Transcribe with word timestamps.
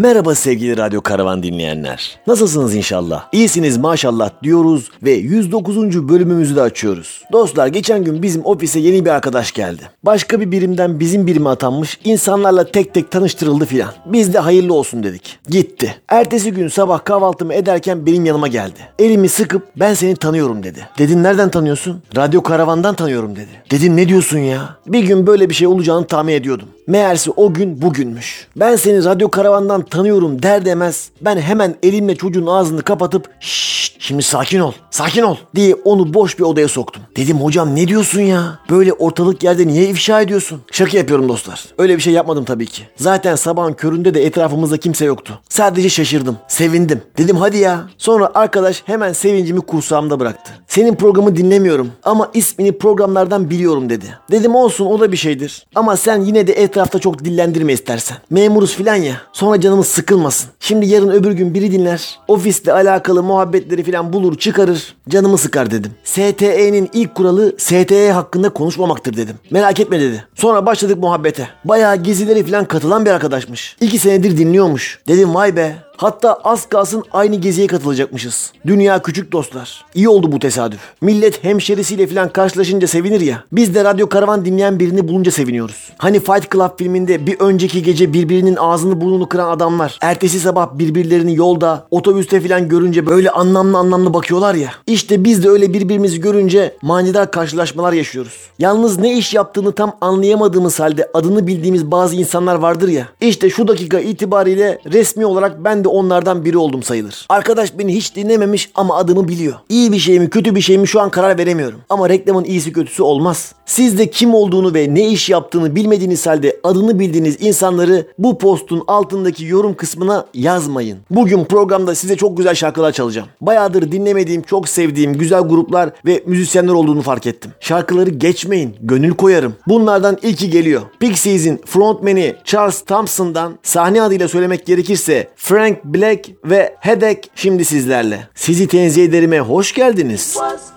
Merhaba 0.00 0.34
sevgili 0.34 0.76
Radyo 0.76 1.00
Karavan 1.00 1.42
dinleyenler. 1.42 2.18
Nasılsınız 2.26 2.74
inşallah? 2.74 3.28
İyisiniz 3.32 3.76
maşallah 3.76 4.30
diyoruz 4.42 4.90
ve 5.02 5.10
109. 5.10 6.08
bölümümüzü 6.08 6.56
de 6.56 6.62
açıyoruz. 6.62 7.24
Dostlar 7.32 7.66
geçen 7.66 8.04
gün 8.04 8.22
bizim 8.22 8.44
ofise 8.44 8.80
yeni 8.80 9.04
bir 9.04 9.10
arkadaş 9.10 9.52
geldi. 9.52 9.82
Başka 10.02 10.40
bir 10.40 10.50
birimden 10.50 11.00
bizim 11.00 11.26
birime 11.26 11.50
atanmış, 11.50 11.98
insanlarla 12.04 12.64
tek 12.64 12.94
tek 12.94 13.10
tanıştırıldı 13.10 13.64
filan. 13.64 13.90
Biz 14.06 14.34
de 14.34 14.38
hayırlı 14.38 14.74
olsun 14.74 15.02
dedik. 15.02 15.38
Gitti. 15.48 15.94
Ertesi 16.08 16.52
gün 16.52 16.68
sabah 16.68 17.04
kahvaltımı 17.04 17.54
ederken 17.54 18.06
benim 18.06 18.24
yanıma 18.24 18.48
geldi. 18.48 18.78
Elimi 18.98 19.28
sıkıp 19.28 19.68
ben 19.76 19.94
seni 19.94 20.16
tanıyorum 20.16 20.62
dedi. 20.62 20.88
Dedim 20.98 21.22
nereden 21.22 21.50
tanıyorsun? 21.50 22.02
Radyo 22.16 22.42
Karavan'dan 22.42 22.94
tanıyorum 22.94 23.36
dedi. 23.36 23.50
Dedim 23.70 23.96
ne 23.96 24.08
diyorsun 24.08 24.38
ya? 24.38 24.76
Bir 24.86 25.04
gün 25.04 25.26
böyle 25.26 25.48
bir 25.48 25.54
şey 25.54 25.66
olacağını 25.66 26.06
tahmin 26.06 26.32
ediyordum. 26.32 26.68
Meğerse 26.86 27.30
o 27.36 27.54
gün 27.54 27.82
bugünmüş. 27.82 28.46
Ben 28.56 28.76
seni 28.76 29.04
Radyo 29.04 29.30
Karavan'dan 29.30 29.82
tanıyorum 29.90 30.42
der 30.42 30.64
demez 30.64 31.10
ben 31.20 31.36
hemen 31.38 31.74
elimle 31.82 32.16
çocuğun 32.16 32.46
ağzını 32.46 32.82
kapatıp 32.82 33.30
şşt 33.40 33.96
şimdi 33.98 34.22
sakin 34.22 34.60
ol 34.60 34.72
sakin 34.90 35.22
ol 35.22 35.36
diye 35.54 35.74
onu 35.74 36.14
boş 36.14 36.38
bir 36.38 36.44
odaya 36.44 36.68
soktum. 36.68 37.02
Dedim 37.16 37.36
hocam 37.36 37.76
ne 37.76 37.88
diyorsun 37.88 38.20
ya? 38.20 38.58
Böyle 38.70 38.92
ortalık 38.92 39.42
yerde 39.42 39.66
niye 39.66 39.88
ifşa 39.88 40.20
ediyorsun? 40.20 40.60
Şaka 40.72 40.98
yapıyorum 40.98 41.28
dostlar. 41.28 41.64
Öyle 41.78 41.96
bir 41.96 42.02
şey 42.02 42.12
yapmadım 42.12 42.44
tabii 42.44 42.66
ki. 42.66 42.82
Zaten 42.96 43.36
sabahın 43.36 43.72
köründe 43.72 44.14
de 44.14 44.26
etrafımızda 44.26 44.76
kimse 44.76 45.04
yoktu. 45.04 45.40
Sadece 45.48 45.88
şaşırdım. 45.88 46.36
Sevindim. 46.48 47.02
Dedim 47.18 47.36
hadi 47.36 47.58
ya. 47.58 47.80
Sonra 47.98 48.30
arkadaş 48.34 48.82
hemen 48.86 49.12
sevincimi 49.12 49.60
kursağımda 49.60 50.20
bıraktı. 50.20 50.52
Senin 50.66 50.94
programı 50.94 51.36
dinlemiyorum 51.36 51.90
ama 52.02 52.30
ismini 52.34 52.78
programlardan 52.78 53.50
biliyorum 53.50 53.90
dedi. 53.90 54.06
Dedim 54.30 54.54
olsun 54.54 54.86
o 54.86 55.00
da 55.00 55.12
bir 55.12 55.16
şeydir. 55.16 55.66
Ama 55.74 55.96
sen 55.96 56.20
yine 56.20 56.46
de 56.46 56.52
etrafta 56.52 56.98
çok 56.98 57.24
dillendirme 57.24 57.72
istersen. 57.72 58.16
Memuruz 58.30 58.74
filan 58.74 58.94
ya. 58.94 59.16
Sonra 59.32 59.60
canımız 59.80 59.94
sıkılmasın. 59.94 60.50
Şimdi 60.60 60.86
yarın 60.86 61.10
öbür 61.10 61.32
gün 61.32 61.54
biri 61.54 61.72
dinler. 61.72 62.18
Ofiste 62.28 62.72
alakalı 62.72 63.22
muhabbetleri 63.22 63.82
filan 63.82 64.12
bulur 64.12 64.38
çıkarır. 64.38 64.94
Canımı 65.08 65.38
sıkar 65.38 65.70
dedim. 65.70 65.92
STE'nin 66.04 66.90
ilk 66.92 67.14
kuralı 67.14 67.54
STE 67.58 68.12
hakkında 68.12 68.48
konuşmamaktır 68.48 69.16
dedim. 69.16 69.36
Merak 69.50 69.80
etme 69.80 70.00
dedi. 70.00 70.24
Sonra 70.34 70.66
başladık 70.66 70.98
muhabbete. 70.98 71.48
Bayağı 71.64 71.96
gezileri 71.96 72.44
filan 72.44 72.64
katılan 72.64 73.04
bir 73.04 73.10
arkadaşmış. 73.10 73.76
İki 73.80 73.98
senedir 73.98 74.38
dinliyormuş. 74.38 75.00
Dedim 75.08 75.34
vay 75.34 75.56
be. 75.56 75.76
Hatta 76.00 76.34
az 76.34 76.68
kalsın 76.68 77.04
aynı 77.12 77.36
geziye 77.36 77.66
katılacakmışız. 77.66 78.52
Dünya 78.66 79.02
küçük 79.02 79.32
dostlar. 79.32 79.84
İyi 79.94 80.08
oldu 80.08 80.32
bu 80.32 80.38
tesadüf. 80.38 80.80
Millet 81.00 81.44
hemşerisiyle 81.44 82.06
falan 82.06 82.28
karşılaşınca 82.28 82.86
sevinir 82.86 83.20
ya. 83.20 83.44
Biz 83.52 83.74
de 83.74 83.84
radyo 83.84 84.08
karavan 84.08 84.44
dinleyen 84.44 84.78
birini 84.78 85.08
bulunca 85.08 85.30
seviniyoruz. 85.30 85.92
Hani 85.98 86.20
Fight 86.20 86.52
Club 86.52 86.78
filminde 86.78 87.26
bir 87.26 87.40
önceki 87.40 87.82
gece 87.82 88.12
birbirinin 88.12 88.56
ağzını 88.56 89.00
burnunu 89.00 89.28
kıran 89.28 89.50
adamlar 89.50 89.98
ertesi 90.00 90.40
sabah 90.40 90.78
birbirlerini 90.78 91.36
yolda, 91.36 91.86
otobüste 91.90 92.40
falan 92.40 92.68
görünce 92.68 93.06
böyle 93.06 93.30
anlamlı 93.30 93.78
anlamlı 93.78 94.14
bakıyorlar 94.14 94.54
ya. 94.54 94.70
İşte 94.86 95.24
biz 95.24 95.44
de 95.44 95.48
öyle 95.48 95.72
birbirimizi 95.74 96.20
görünce 96.20 96.76
manidar 96.82 97.30
karşılaşmalar 97.30 97.92
yaşıyoruz. 97.92 98.34
Yalnız 98.58 98.98
ne 98.98 99.18
iş 99.18 99.34
yaptığını 99.34 99.72
tam 99.72 99.96
anlayamadığımız 100.00 100.80
halde 100.80 101.10
adını 101.14 101.46
bildiğimiz 101.46 101.90
bazı 101.90 102.16
insanlar 102.16 102.54
vardır 102.54 102.88
ya. 102.88 103.08
İşte 103.20 103.50
şu 103.50 103.68
dakika 103.68 104.00
itibariyle 104.00 104.78
resmi 104.92 105.26
olarak 105.26 105.64
ben 105.64 105.84
de 105.84 105.89
onlardan 105.90 106.44
biri 106.44 106.58
oldum 106.58 106.82
sayılır. 106.82 107.26
Arkadaş 107.28 107.78
beni 107.78 107.94
hiç 107.94 108.16
dinlememiş 108.16 108.70
ama 108.74 108.96
adımı 108.96 109.28
biliyor. 109.28 109.54
İyi 109.68 109.92
bir 109.92 109.98
şey 109.98 110.20
mi 110.20 110.30
kötü 110.30 110.54
bir 110.54 110.60
şey 110.60 110.78
mi 110.78 110.88
şu 110.88 111.00
an 111.00 111.10
karar 111.10 111.38
veremiyorum. 111.38 111.80
Ama 111.88 112.08
reklamın 112.08 112.44
iyisi 112.44 112.72
kötüsü 112.72 113.02
olmaz. 113.02 113.54
Siz 113.66 113.98
de 113.98 114.10
kim 114.10 114.34
olduğunu 114.34 114.74
ve 114.74 114.94
ne 114.94 115.08
iş 115.08 115.30
yaptığını 115.30 115.76
bilmediğiniz 115.76 116.26
halde 116.26 116.60
adını 116.62 116.98
bildiğiniz 116.98 117.36
insanları 117.40 118.06
bu 118.18 118.38
postun 118.38 118.84
altındaki 118.86 119.46
yorum 119.46 119.74
kısmına 119.74 120.26
yazmayın. 120.34 120.98
Bugün 121.10 121.44
programda 121.44 121.94
size 121.94 122.16
çok 122.16 122.36
güzel 122.36 122.54
şarkılar 122.54 122.92
çalacağım. 122.92 123.28
Bayağıdır 123.40 123.92
dinlemediğim, 123.92 124.42
çok 124.42 124.68
sevdiğim 124.68 125.14
güzel 125.14 125.40
gruplar 125.40 125.90
ve 126.06 126.22
müzisyenler 126.26 126.72
olduğunu 126.72 127.02
fark 127.02 127.26
ettim. 127.26 127.50
Şarkıları 127.60 128.10
geçmeyin, 128.10 128.76
gönül 128.80 129.10
koyarım. 129.10 129.54
Bunlardan 129.68 130.18
ilki 130.22 130.50
geliyor. 130.50 130.82
Pixies'in 131.00 131.60
frontmeni 131.66 132.34
Charles 132.44 132.80
Thompson'dan 132.82 133.58
sahne 133.62 134.02
adıyla 134.02 134.28
söylemek 134.28 134.66
gerekirse 134.66 135.28
Frank 135.36 135.79
Black 135.84 136.30
ve 136.44 136.76
Headache 136.80 137.30
şimdi 137.34 137.64
sizlerle. 137.64 138.28
Sizi 138.34 138.68
tenzih 138.68 139.04
ederime 139.04 139.40
hoş 139.40 139.74
geldiniz. 139.74 140.34
was 140.34 140.70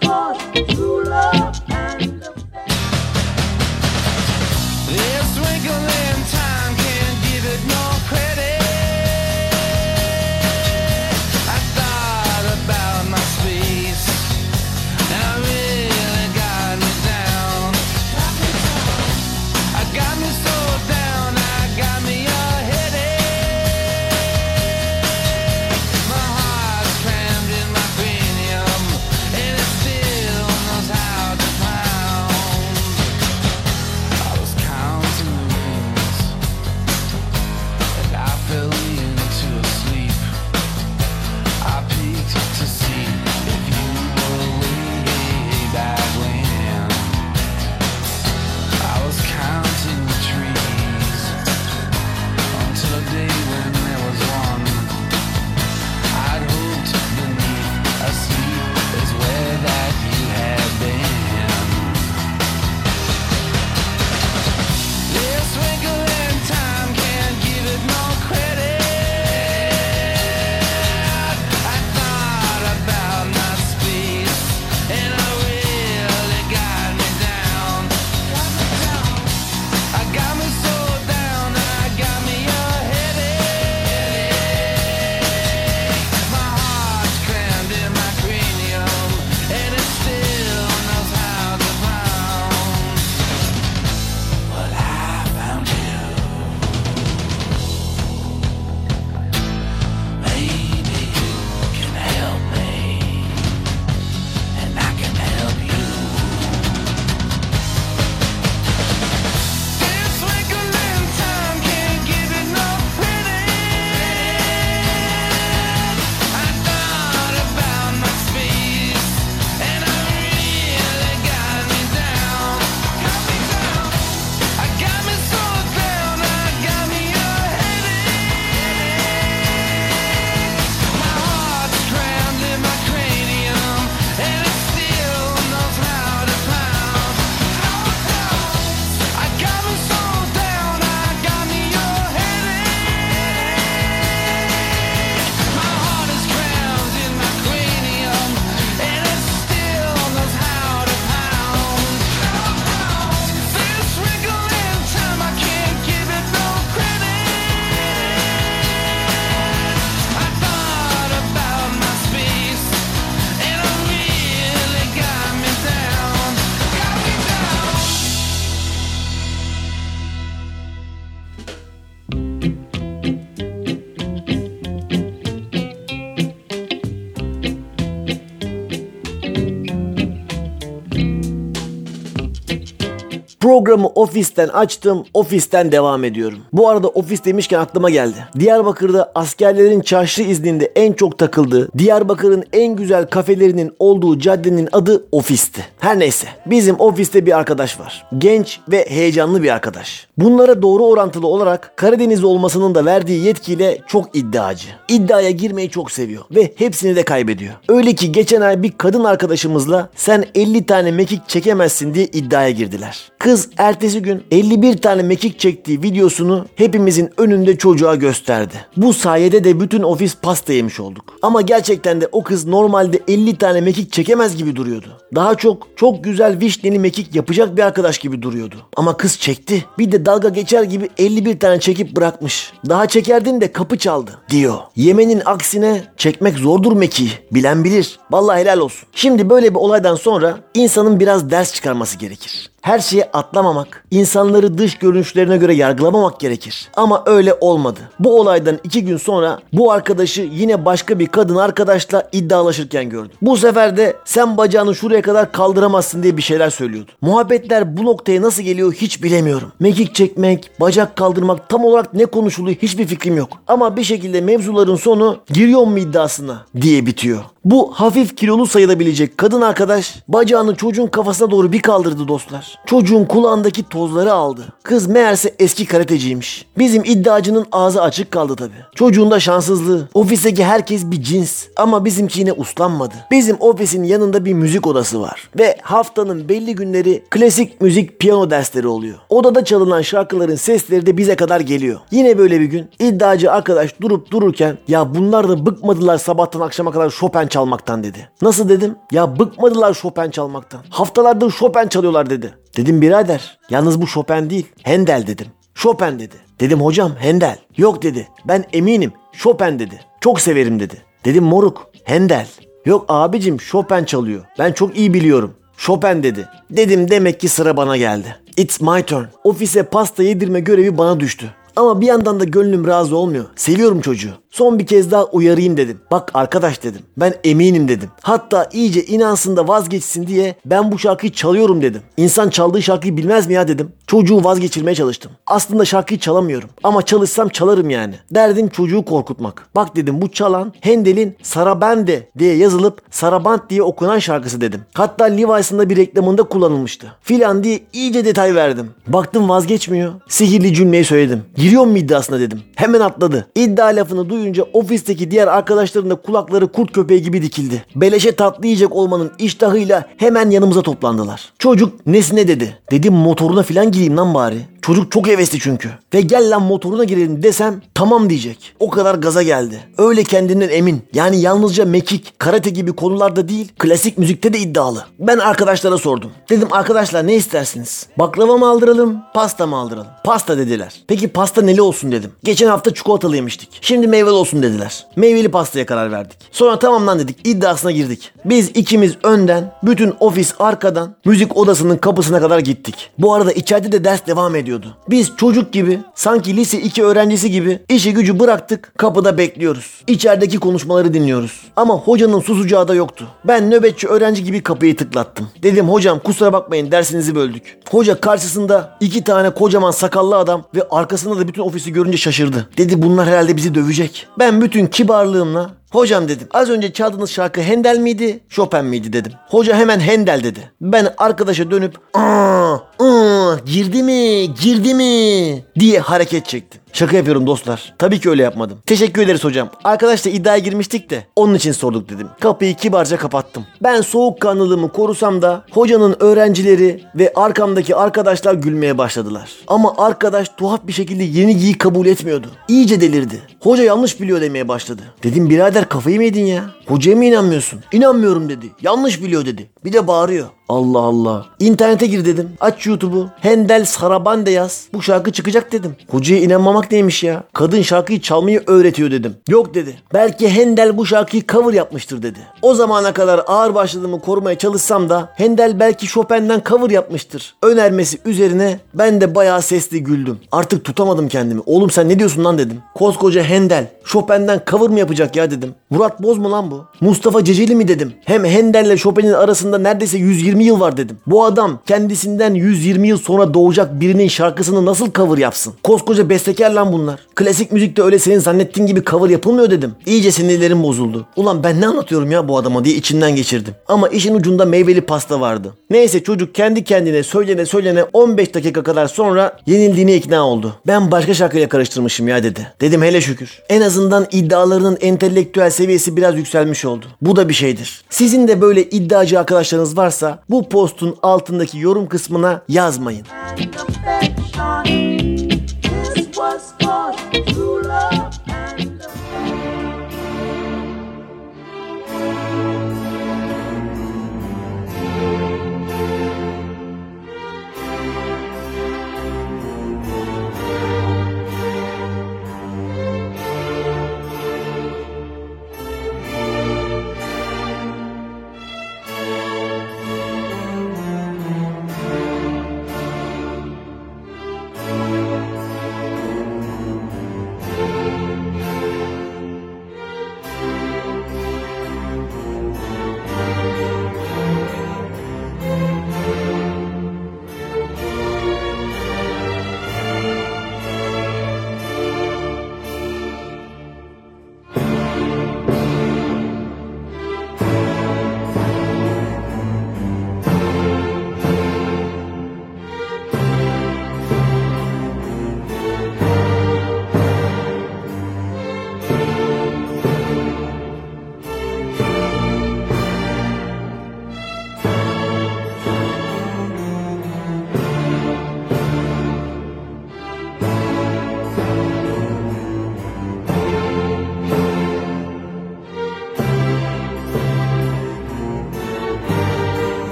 Programı 183.43 183.87
ofisten 183.87 184.47
açtım, 184.47 185.05
ofisten 185.13 185.71
devam 185.71 186.03
ediyorum. 186.03 186.39
Bu 186.53 186.69
arada 186.69 186.87
ofis 186.87 187.25
demişken 187.25 187.59
aklıma 187.59 187.89
geldi. 187.89 188.15
Diyarbakır'da 188.39 189.11
askerlerin 189.15 189.81
çarşı 189.81 190.21
izninde 190.21 190.71
en 190.75 190.93
çok 190.93 191.17
takıldığı, 191.17 191.69
Diyarbakır'ın 191.77 192.43
en 192.53 192.75
güzel 192.75 193.07
kafelerinin 193.07 193.71
olduğu 193.79 194.19
caddenin 194.19 194.69
adı 194.71 195.05
ofisti. 195.11 195.61
Her 195.79 195.99
neyse, 195.99 196.27
bizim 196.45 196.75
ofiste 196.79 197.25
bir 197.25 197.37
arkadaş 197.37 197.79
var. 197.79 198.05
Genç 198.17 198.59
ve 198.71 198.85
heyecanlı 198.89 199.43
bir 199.43 199.49
arkadaş. 199.49 200.07
Bunlara 200.17 200.61
doğru 200.61 200.85
orantılı 200.85 201.27
olarak 201.27 201.77
Karadenizli 201.77 202.25
olmasının 202.25 202.75
da 202.75 202.85
verdiği 202.85 203.25
yetkiyle 203.25 203.77
çok 203.87 204.15
iddiacı. 204.15 204.67
İddiaya 204.87 205.31
girmeyi 205.31 205.69
çok 205.69 205.91
seviyor 205.91 206.23
ve 206.35 206.53
hepsini 206.55 206.95
de 206.95 207.03
kaybediyor. 207.03 207.53
Öyle 207.69 207.95
ki 207.95 208.11
geçen 208.11 208.41
ay 208.41 208.63
bir 208.63 208.71
kadın 208.71 209.03
arkadaşımızla 209.03 209.89
sen 209.95 210.25
50 210.35 210.65
tane 210.65 210.91
mekik 210.91 211.29
çekemezsin 211.29 211.93
diye 211.93 212.05
iddiaya 212.05 212.49
girdiler. 212.49 213.11
Kız 213.19 213.32
ertesi 213.57 214.01
gün 214.01 214.23
51 214.31 214.77
tane 214.77 215.03
mekik 215.03 215.39
çektiği 215.39 215.83
videosunu 215.83 216.45
hepimizin 216.55 217.09
önünde 217.17 217.57
çocuğa 217.57 217.95
gösterdi. 217.95 218.53
Bu 218.77 218.93
sayede 218.93 219.43
de 219.43 219.59
bütün 219.59 219.83
ofis 219.83 220.15
pasta 220.21 220.53
yemiş 220.53 220.79
olduk. 220.79 221.13
Ama 221.21 221.41
gerçekten 221.41 222.01
de 222.01 222.09
o 222.11 222.23
kız 222.23 222.45
normalde 222.45 222.99
50 223.07 223.37
tane 223.37 223.61
mekik 223.61 223.91
çekemez 223.91 224.37
gibi 224.37 224.55
duruyordu. 224.55 224.87
Daha 225.15 225.35
çok 225.35 225.67
çok 225.75 226.03
güzel 226.03 226.39
vişneli 226.39 226.79
mekik 226.79 227.15
yapacak 227.15 227.57
bir 227.57 227.61
arkadaş 227.61 227.97
gibi 227.97 228.21
duruyordu. 228.21 228.55
Ama 228.75 228.97
kız 228.97 229.19
çekti. 229.19 229.65
Bir 229.79 229.91
de 229.91 230.05
dalga 230.05 230.29
geçer 230.29 230.63
gibi 230.63 230.89
51 230.97 231.39
tane 231.39 231.59
çekip 231.59 231.95
bırakmış. 231.95 232.53
Daha 232.69 232.87
çekerdin 232.87 233.41
de 233.41 233.51
kapı 233.51 233.77
çaldı 233.77 234.11
diyor. 234.29 234.55
Yemenin 234.75 235.21
aksine 235.25 235.83
çekmek 235.97 236.37
zordur 236.37 236.73
mekiği. 236.73 237.11
Bilen 237.31 237.63
bilir. 237.63 237.99
Vallahi 238.11 238.39
helal 238.39 238.57
olsun. 238.57 238.89
Şimdi 238.95 239.29
böyle 239.29 239.49
bir 239.49 239.59
olaydan 239.59 239.95
sonra 239.95 240.37
insanın 240.53 240.99
biraz 240.99 241.29
ders 241.29 241.53
çıkarması 241.53 241.97
gerekir. 241.97 242.52
Her 242.63 242.79
şeye 242.79 243.09
atlamamak, 243.13 243.83
insanları 243.91 244.57
dış 244.57 244.77
görünüşlerine 244.77 245.37
göre 245.37 245.53
yargılamamak 245.53 246.19
gerekir. 246.19 246.69
Ama 246.75 247.03
öyle 247.05 247.33
olmadı. 247.41 247.79
Bu 247.99 248.19
olaydan 248.19 248.59
iki 248.63 248.85
gün 248.85 248.97
sonra 248.97 249.39
bu 249.53 249.71
arkadaşı 249.71 250.21
yine 250.21 250.65
başka 250.65 250.99
bir 250.99 251.07
kadın 251.07 251.35
arkadaşla 251.35 252.09
iddialaşırken 252.11 252.89
gördüm. 252.89 253.11
Bu 253.21 253.37
sefer 253.37 253.77
de 253.77 253.95
sen 254.05 254.37
bacağını 254.37 254.75
şuraya 254.75 255.01
kadar 255.01 255.31
kaldıramazsın 255.31 256.03
diye 256.03 256.17
bir 256.17 256.21
şeyler 256.21 256.49
söylüyordu. 256.49 256.91
Muhabbetler 257.01 257.77
bu 257.77 257.85
noktaya 257.85 258.21
nasıl 258.21 258.43
geliyor 258.43 258.73
hiç 258.73 259.03
bilemiyorum. 259.03 259.51
Mekik 259.59 259.95
çekmek, 259.95 260.51
bacak 260.59 260.95
kaldırmak 260.95 261.49
tam 261.49 261.65
olarak 261.65 261.93
ne 261.93 262.05
konuşuluyor 262.05 262.57
hiçbir 262.61 262.87
fikrim 262.87 263.17
yok. 263.17 263.29
Ama 263.47 263.77
bir 263.77 263.83
şekilde 263.83 264.21
mevzuların 264.21 264.75
sonu 264.75 265.17
giriyor 265.27 265.61
mu 265.61 265.79
iddiasına 265.79 266.45
diye 266.61 266.85
bitiyor. 266.85 267.23
Bu 267.45 267.71
hafif 267.73 268.17
kilolu 268.17 268.47
sayılabilecek 268.47 269.17
kadın 269.17 269.41
arkadaş 269.41 269.95
bacağını 270.07 270.55
çocuğun 270.55 270.87
kafasına 270.87 271.31
doğru 271.31 271.51
bir 271.51 271.61
kaldırdı 271.61 272.07
dostlar. 272.07 272.52
Çocuğun 272.65 273.05
kulağındaki 273.05 273.69
tozları 273.69 274.13
aldı. 274.13 274.41
Kız 274.63 274.87
meğerse 274.87 275.35
eski 275.39 275.65
karateciymiş. 275.65 276.45
Bizim 276.57 276.83
iddiacının 276.83 277.45
ağzı 277.51 277.81
açık 277.81 278.11
kaldı 278.11 278.35
tabi. 278.35 278.53
Çocuğun 278.75 279.11
da 279.11 279.19
şanssızlığı. 279.19 279.89
Ofisteki 279.93 280.45
herkes 280.45 280.85
bir 280.85 281.01
cins 281.01 281.45
ama 281.55 281.85
bizimki 281.85 282.19
yine 282.19 282.33
uslanmadı. 282.33 282.93
Bizim 283.11 283.37
ofisin 283.39 283.83
yanında 283.83 284.25
bir 284.25 284.33
müzik 284.33 284.67
odası 284.67 285.01
var. 285.01 285.29
Ve 285.39 285.57
haftanın 285.61 286.29
belli 286.29 286.55
günleri 286.55 287.03
klasik 287.09 287.61
müzik 287.61 287.99
piyano 287.99 288.29
dersleri 288.29 288.67
oluyor. 288.67 288.97
Odada 289.09 289.45
çalınan 289.45 289.81
şarkıların 289.81 290.35
sesleri 290.35 290.85
de 290.85 290.97
bize 290.97 291.15
kadar 291.15 291.39
geliyor. 291.39 291.79
Yine 291.91 292.17
böyle 292.17 292.39
bir 292.39 292.45
gün 292.45 292.69
iddiacı 292.79 293.31
arkadaş 293.31 293.81
durup 293.81 294.11
dururken 294.11 294.57
ya 294.67 294.95
bunlar 294.95 295.29
da 295.29 295.45
bıkmadılar 295.45 295.97
sabahtan 295.97 296.39
akşama 296.39 296.71
kadar 296.71 296.89
Chopin 296.89 297.27
çalmaktan 297.27 297.83
dedi. 297.83 298.09
Nasıl 298.21 298.49
dedim? 298.49 298.75
Ya 298.91 299.19
bıkmadılar 299.19 299.73
Chopin 299.73 300.09
çalmaktan. 300.11 300.59
Haftalardır 300.69 301.31
Chopin 301.31 301.67
çalıyorlar 301.67 302.09
dedi. 302.09 302.33
Dedim 302.57 302.81
birader 302.81 303.39
yalnız 303.49 303.81
bu 303.81 303.87
Chopin 303.87 304.29
değil 304.29 304.47
Handel 304.63 305.07
dedim. 305.07 305.27
Chopin 305.55 305.99
dedi. 305.99 306.15
Dedim 306.39 306.61
hocam 306.61 306.91
Handel. 307.01 307.37
Yok 307.57 307.83
dedi. 307.83 308.07
Ben 308.25 308.45
eminim 308.53 308.91
Chopin 309.13 309.59
dedi. 309.59 309.81
Çok 310.01 310.21
severim 310.21 310.59
dedi. 310.59 310.81
Dedim 311.05 311.23
moruk 311.23 311.69
Handel. 311.87 312.27
Yok 312.65 312.85
abicim 312.87 313.37
Chopin 313.37 313.83
çalıyor. 313.83 314.25
Ben 314.39 314.51
çok 314.51 314.77
iyi 314.77 314.93
biliyorum. 314.93 315.33
Chopin 315.57 316.03
dedi. 316.03 316.27
Dedim 316.49 316.89
demek 316.89 317.19
ki 317.19 317.29
sıra 317.29 317.57
bana 317.57 317.77
geldi. 317.77 318.15
It's 318.37 318.61
my 318.61 318.83
turn. 318.83 319.05
Ofise 319.23 319.63
pasta 319.63 320.03
yedirme 320.03 320.39
görevi 320.39 320.77
bana 320.77 320.99
düştü. 320.99 321.25
Ama 321.55 321.81
bir 321.81 321.87
yandan 321.87 322.19
da 322.19 322.23
gönlüm 322.23 322.67
razı 322.67 322.97
olmuyor. 322.97 323.25
Seviyorum 323.35 323.81
çocuğu. 323.81 324.11
Son 324.33 324.59
bir 324.59 324.65
kez 324.65 324.91
daha 324.91 325.05
uyarayım 325.05 325.57
dedim. 325.57 325.79
Bak 325.91 326.11
arkadaş 326.13 326.63
dedim. 326.63 326.81
Ben 326.97 327.13
eminim 327.23 327.67
dedim. 327.67 327.89
Hatta 328.01 328.49
iyice 328.53 328.85
inansın 328.85 329.37
da 329.37 329.47
vazgeçsin 329.47 330.07
diye 330.07 330.35
ben 330.45 330.71
bu 330.71 330.79
şarkıyı 330.79 331.11
çalıyorum 331.11 331.61
dedim. 331.61 331.81
İnsan 331.97 332.29
çaldığı 332.29 332.61
şarkıyı 332.61 332.97
bilmez 332.97 333.27
mi 333.27 333.33
ya 333.33 333.47
dedim. 333.47 333.71
Çocuğu 333.87 334.23
vazgeçirmeye 334.23 334.75
çalıştım. 334.75 335.11
Aslında 335.27 335.65
şarkıyı 335.65 335.99
çalamıyorum. 335.99 336.49
Ama 336.63 336.81
çalışsam 336.81 337.29
çalarım 337.29 337.69
yani. 337.69 337.95
Derdim 338.11 338.49
çocuğu 338.49 338.85
korkutmak. 338.85 339.47
Bak 339.55 339.75
dedim 339.75 340.01
bu 340.01 340.11
çalan 340.11 340.53
Handel'in 340.63 341.15
Sarabande 341.21 342.09
diye 342.19 342.35
yazılıp 342.35 342.81
Saraband 342.91 343.39
diye 343.49 343.63
okunan 343.63 343.99
şarkısı 343.99 344.41
dedim. 344.41 344.61
Hatta 344.73 345.05
Levi's'ın 345.05 345.59
da 345.59 345.69
bir 345.69 345.77
reklamında 345.77 346.23
kullanılmıştı. 346.23 346.87
Filan 347.01 347.43
diye 347.43 347.59
iyice 347.73 348.05
detay 348.05 348.35
verdim. 348.35 348.69
Baktım 348.87 349.29
vazgeçmiyor. 349.29 349.93
Sihirli 350.07 350.53
cümleyi 350.53 350.85
söyledim. 350.85 351.23
Giriyor 351.35 351.65
mu 351.65 351.77
iddiasına 351.77 352.19
dedim. 352.19 352.41
Hemen 352.55 352.79
atladı. 352.79 353.27
İddia 353.35 353.65
lafını 353.65 354.09
duyunca 354.23 354.43
ofisteki 354.53 355.11
diğer 355.11 355.27
arkadaşların 355.27 355.89
da 355.89 355.95
kulakları 355.95 356.47
kurt 356.47 356.71
köpeği 356.71 357.01
gibi 357.01 357.21
dikildi. 357.21 357.65
Beleşe 357.75 358.15
tatlı 358.15 358.45
yiyecek 358.45 358.75
olmanın 358.75 359.11
iştahıyla 359.19 359.85
hemen 359.97 360.29
yanımıza 360.29 360.61
toplandılar. 360.61 361.33
Çocuk 361.39 361.87
nesine 361.87 362.27
dedi. 362.27 362.57
Dedim 362.71 362.93
motoruna 362.93 363.43
filan 363.43 363.71
gireyim 363.71 363.97
lan 363.97 364.13
bari. 364.13 364.52
Çocuk 364.63 364.91
çok 364.91 365.07
hevesli 365.07 365.39
çünkü. 365.39 365.69
Ve 365.93 366.01
gel 366.01 366.29
lan 366.29 366.41
motoruna 366.41 366.83
girelim 366.83 367.23
desem 367.23 367.61
tamam 367.73 368.09
diyecek. 368.09 368.55
O 368.59 368.69
kadar 368.69 368.95
gaza 368.95 369.23
geldi. 369.23 369.59
Öyle 369.77 370.03
kendinden 370.03 370.49
emin. 370.49 370.81
Yani 370.93 371.21
yalnızca 371.21 371.65
mekik, 371.65 372.19
karate 372.19 372.49
gibi 372.49 372.73
konularda 372.73 373.27
değil, 373.27 373.51
klasik 373.59 373.97
müzikte 373.97 374.33
de 374.33 374.39
iddialı. 374.39 374.85
Ben 374.99 375.17
arkadaşlara 375.17 375.77
sordum. 375.77 376.11
Dedim 376.29 376.47
arkadaşlar 376.51 377.07
ne 377.07 377.15
istersiniz? 377.15 377.87
Baklava 377.99 378.37
mı 378.37 378.49
aldıralım, 378.49 378.97
pasta 379.13 379.47
mı 379.47 379.55
aldıralım? 379.55 379.87
Pasta 380.03 380.37
dediler. 380.37 380.83
Peki 380.87 381.07
pasta 381.07 381.41
neli 381.41 381.61
olsun 381.61 381.91
dedim. 381.91 382.11
Geçen 382.23 382.47
hafta 382.47 382.73
çikolatalı 382.73 383.15
yemiştik. 383.15 383.49
Şimdi 383.61 383.87
meyveli 383.87 384.13
olsun 384.13 384.43
dediler. 384.43 384.87
Meyveli 384.95 385.31
pastaya 385.31 385.65
karar 385.65 385.91
verdik. 385.91 386.17
Sonra 386.31 386.59
tamam 386.59 386.87
lan 386.87 386.99
dedik. 386.99 387.27
iddiasına 387.27 387.71
girdik. 387.71 388.11
Biz 388.25 388.49
ikimiz 388.49 388.93
önden, 389.03 389.53
bütün 389.63 389.93
ofis 389.99 390.33
arkadan, 390.39 390.95
müzik 391.05 391.37
odasının 391.37 391.77
kapısına 391.77 392.19
kadar 392.19 392.39
gittik. 392.39 392.89
Bu 392.97 393.13
arada 393.13 393.31
içeride 393.31 393.71
de 393.71 393.83
ders 393.83 394.07
devam 394.07 394.35
ediyordu. 394.53 394.77
Biz 394.89 395.11
çocuk 395.17 395.53
gibi, 395.53 395.79
sanki 395.95 396.37
lise 396.37 396.61
2 396.61 396.83
öğrencisi 396.83 397.31
gibi 397.31 397.59
işi 397.69 397.93
gücü 397.93 398.19
bıraktık, 398.19 398.73
kapıda 398.77 399.17
bekliyoruz. 399.17 399.81
İçerideki 399.87 400.37
konuşmaları 400.37 400.93
dinliyoruz. 400.93 401.41
Ama 401.55 401.73
hocanın 401.73 402.19
susacağı 402.19 402.67
da 402.67 402.75
yoktu. 402.75 403.07
Ben 403.25 403.51
nöbetçi 403.51 403.87
öğrenci 403.87 404.23
gibi 404.23 404.43
kapıyı 404.43 404.75
tıklattım. 404.75 405.29
Dedim 405.43 405.69
hocam 405.69 405.99
kusura 405.99 406.33
bakmayın 406.33 406.71
dersinizi 406.71 407.15
böldük. 407.15 407.57
Hoca 407.69 408.01
karşısında 408.01 408.77
iki 408.79 409.03
tane 409.03 409.29
kocaman 409.29 409.71
sakallı 409.71 410.17
adam 410.17 410.43
ve 410.55 410.63
arkasında 410.71 411.19
da 411.19 411.27
bütün 411.27 411.41
ofisi 411.41 411.73
görünce 411.73 411.97
şaşırdı. 411.97 412.47
Dedi 412.57 412.81
bunlar 412.81 413.07
herhalde 413.07 413.37
bizi 413.37 413.55
dövecek. 413.55 414.07
Ben 414.19 414.41
bütün 414.41 414.67
kibarlığımla 414.67 415.49
Hocam 415.73 416.07
dedim 416.07 416.27
az 416.31 416.49
önce 416.49 416.73
çaldığınız 416.73 417.11
şarkı 417.11 417.41
Handel 417.41 417.77
miydi 417.77 418.19
Chopin 418.29 418.65
miydi 418.65 418.93
dedim. 418.93 419.11
Hoca 419.27 419.55
hemen 419.55 419.79
Handel 419.79 420.23
dedi. 420.23 420.51
Ben 420.61 420.93
arkadaşa 420.97 421.51
dönüp 421.51 421.75
aa, 421.93 422.55
aa, 422.79 423.35
girdi 423.45 423.83
mi 423.83 424.33
girdi 424.41 424.73
mi 424.73 425.43
diye 425.59 425.79
hareket 425.79 426.25
çektim. 426.25 426.61
Şaka 426.73 426.97
yapıyorum 426.97 427.27
dostlar. 427.27 427.73
Tabii 427.79 427.99
ki 427.99 428.09
öyle 428.09 428.23
yapmadım. 428.23 428.57
Teşekkür 428.65 429.01
ederiz 429.01 429.23
hocam. 429.23 429.49
Arkadaşla 429.63 430.11
iddiaya 430.11 430.37
girmiştik 430.37 430.89
de 430.89 431.07
onun 431.15 431.35
için 431.35 431.51
sorduk 431.51 431.89
dedim. 431.89 432.07
Kapıyı 432.19 432.55
kibarca 432.55 432.97
kapattım. 432.97 433.45
Ben 433.63 433.81
soğukkanlılığımı 433.81 434.71
korusam 434.71 435.21
da 435.21 435.45
hocanın 435.51 435.95
öğrencileri 435.99 436.83
ve 436.95 437.11
arkamdaki 437.15 437.75
arkadaşlar 437.75 438.33
gülmeye 438.33 438.77
başladılar. 438.77 439.29
Ama 439.47 439.73
arkadaş 439.77 440.29
tuhaf 440.37 440.67
bir 440.67 440.73
şekilde 440.73 441.03
yenilgiyi 441.03 441.57
kabul 441.57 441.85
etmiyordu. 441.85 442.27
İyice 442.47 442.81
delirdi. 442.81 443.21
Hoca 443.39 443.63
yanlış 443.63 444.01
biliyor 444.01 444.21
demeye 444.21 444.47
başladı. 444.47 444.81
Dedim 445.03 445.29
birader 445.29 445.69
kafayı 445.69 445.97
mı 445.97 446.03
yedin 446.03 446.25
ya? 446.25 446.43
Hocaya 446.67 446.95
mı 446.97 447.05
inanmıyorsun? 447.05 447.59
İnanmıyorum 447.71 448.29
dedi. 448.29 448.45
Yanlış 448.61 449.03
biliyor 449.03 449.25
dedi. 449.25 449.49
Bir 449.65 449.73
de 449.73 449.87
bağırıyor. 449.87 450.27
Allah 450.53 450.79
Allah. 450.79 451.25
İnternete 451.39 451.85
gir 451.87 452.05
dedim. 452.05 452.29
Aç 452.39 452.67
YouTube'u. 452.67 453.09
Hendel 453.19 453.65
Sarabande 453.65 454.31
yaz. 454.31 454.67
Bu 454.73 454.81
şarkı 454.81 455.11
çıkacak 455.11 455.51
dedim. 455.51 455.75
Hocaya 455.89 456.21
inanmamak 456.21 456.71
neymiş 456.71 457.03
ya? 457.03 457.23
Kadın 457.33 457.61
şarkıyı 457.61 458.01
çalmayı 458.01 458.43
öğretiyor 458.47 458.91
dedim. 458.91 459.15
Yok 459.29 459.53
dedi. 459.53 459.75
Belki 459.93 460.29
Hendel 460.29 460.77
bu 460.77 460.85
şarkıyı 460.85 461.23
cover 461.27 461.53
yapmıştır 461.53 462.03
dedi. 462.03 462.19
O 462.41 462.53
zamana 462.55 462.93
kadar 462.93 463.21
ağır 463.27 463.55
başladığımı 463.55 464.01
korumaya 464.01 464.37
çalışsam 464.37 464.89
da 464.89 465.13
Hendel 465.15 465.59
belki 465.59 465.87
Chopin'den 465.87 466.41
cover 466.49 466.69
yapmıştır. 466.69 467.35
Önermesi 467.43 467.97
üzerine 468.05 468.59
ben 468.73 469.01
de 469.01 469.15
bayağı 469.15 469.41
sesli 469.41 469.83
güldüm. 469.83 470.19
Artık 470.31 470.65
tutamadım 470.65 471.07
kendimi. 471.07 471.41
Oğlum 471.45 471.69
sen 471.69 471.89
ne 471.89 471.99
diyorsun 471.99 472.23
lan 472.23 472.37
dedim. 472.37 472.57
Koskoca 472.75 473.23
Hendel 473.23 473.67
Chopin'den 473.85 474.41
cover 474.51 474.69
mı 474.69 474.79
yapacak 474.79 475.15
ya 475.15 475.31
dedim. 475.31 475.55
Murat 475.69 476.03
Boz 476.03 476.17
mu 476.17 476.31
lan 476.31 476.51
bu? 476.51 476.65
Mustafa 476.81 477.23
Ceceli 477.23 477.55
mi 477.55 477.67
dedim. 477.67 477.93
Hem 478.05 478.25
Hendel'le 478.25 478.77
Chopin'in 478.77 479.13
arasında 479.13 479.57
neredeyse 479.57 479.97
120 479.97 480.42
120 480.43 480.47
yıl 480.47 480.59
var 480.59 480.77
dedim. 480.77 480.97
Bu 481.07 481.25
adam 481.25 481.59
kendisinden 481.65 482.33
120 482.33 482.87
yıl 482.87 482.97
sonra 482.97 483.33
doğacak 483.33 483.79
birinin 483.81 484.07
şarkısını 484.07 484.65
nasıl 484.65 484.91
cover 484.91 485.17
yapsın? 485.17 485.53
Koskoca 485.63 486.09
bestekar 486.09 486.51
lan 486.51 486.73
bunlar. 486.73 486.99
Klasik 487.15 487.51
müzikte 487.51 487.81
öyle 487.81 487.99
senin 487.99 488.19
zannettiğin 488.19 488.67
gibi 488.67 488.83
cover 488.83 489.09
yapılmıyor 489.09 489.51
dedim. 489.51 489.75
İyice 489.85 490.11
sinirlerim 490.11 490.63
bozuldu. 490.63 491.05
Ulan 491.15 491.43
ben 491.43 491.61
ne 491.61 491.67
anlatıyorum 491.67 492.11
ya 492.11 492.27
bu 492.27 492.37
adama 492.37 492.65
diye 492.65 492.75
içimden 492.75 493.15
geçirdim. 493.15 493.53
Ama 493.67 493.87
işin 493.87 494.15
ucunda 494.15 494.45
meyveli 494.45 494.81
pasta 494.81 495.21
vardı. 495.21 495.53
Neyse 495.69 496.03
çocuk 496.03 496.35
kendi 496.35 496.63
kendine 496.63 497.03
söylene 497.03 497.45
söylene 497.45 497.83
15 497.93 498.33
dakika 498.33 498.63
kadar 498.63 498.87
sonra 498.87 499.37
yenildiğine 499.45 499.95
ikna 499.95 500.27
oldu. 500.27 500.53
Ben 500.67 500.91
başka 500.91 501.13
şarkıyla 501.13 501.49
karıştırmışım 501.49 502.07
ya 502.07 502.23
dedi. 502.23 502.47
Dedim 502.61 502.81
hele 502.81 503.01
şükür. 503.01 503.41
En 503.49 503.61
azından 503.61 504.07
iddialarının 504.11 504.77
entelektüel 504.81 505.49
seviyesi 505.49 505.97
biraz 505.97 506.17
yükselmiş 506.17 506.65
oldu. 506.65 506.85
Bu 507.01 507.15
da 507.15 507.29
bir 507.29 507.33
şeydir. 507.33 507.83
Sizin 507.89 508.27
de 508.27 508.41
böyle 508.41 508.63
iddiacı 508.63 509.19
arkadaşlarınız 509.19 509.77
varsa 509.77 510.19
bu 510.33 510.49
postun 510.49 510.95
altındaki 511.01 511.59
yorum 511.59 511.89
kısmına 511.89 512.41
yazmayın. 512.47 513.07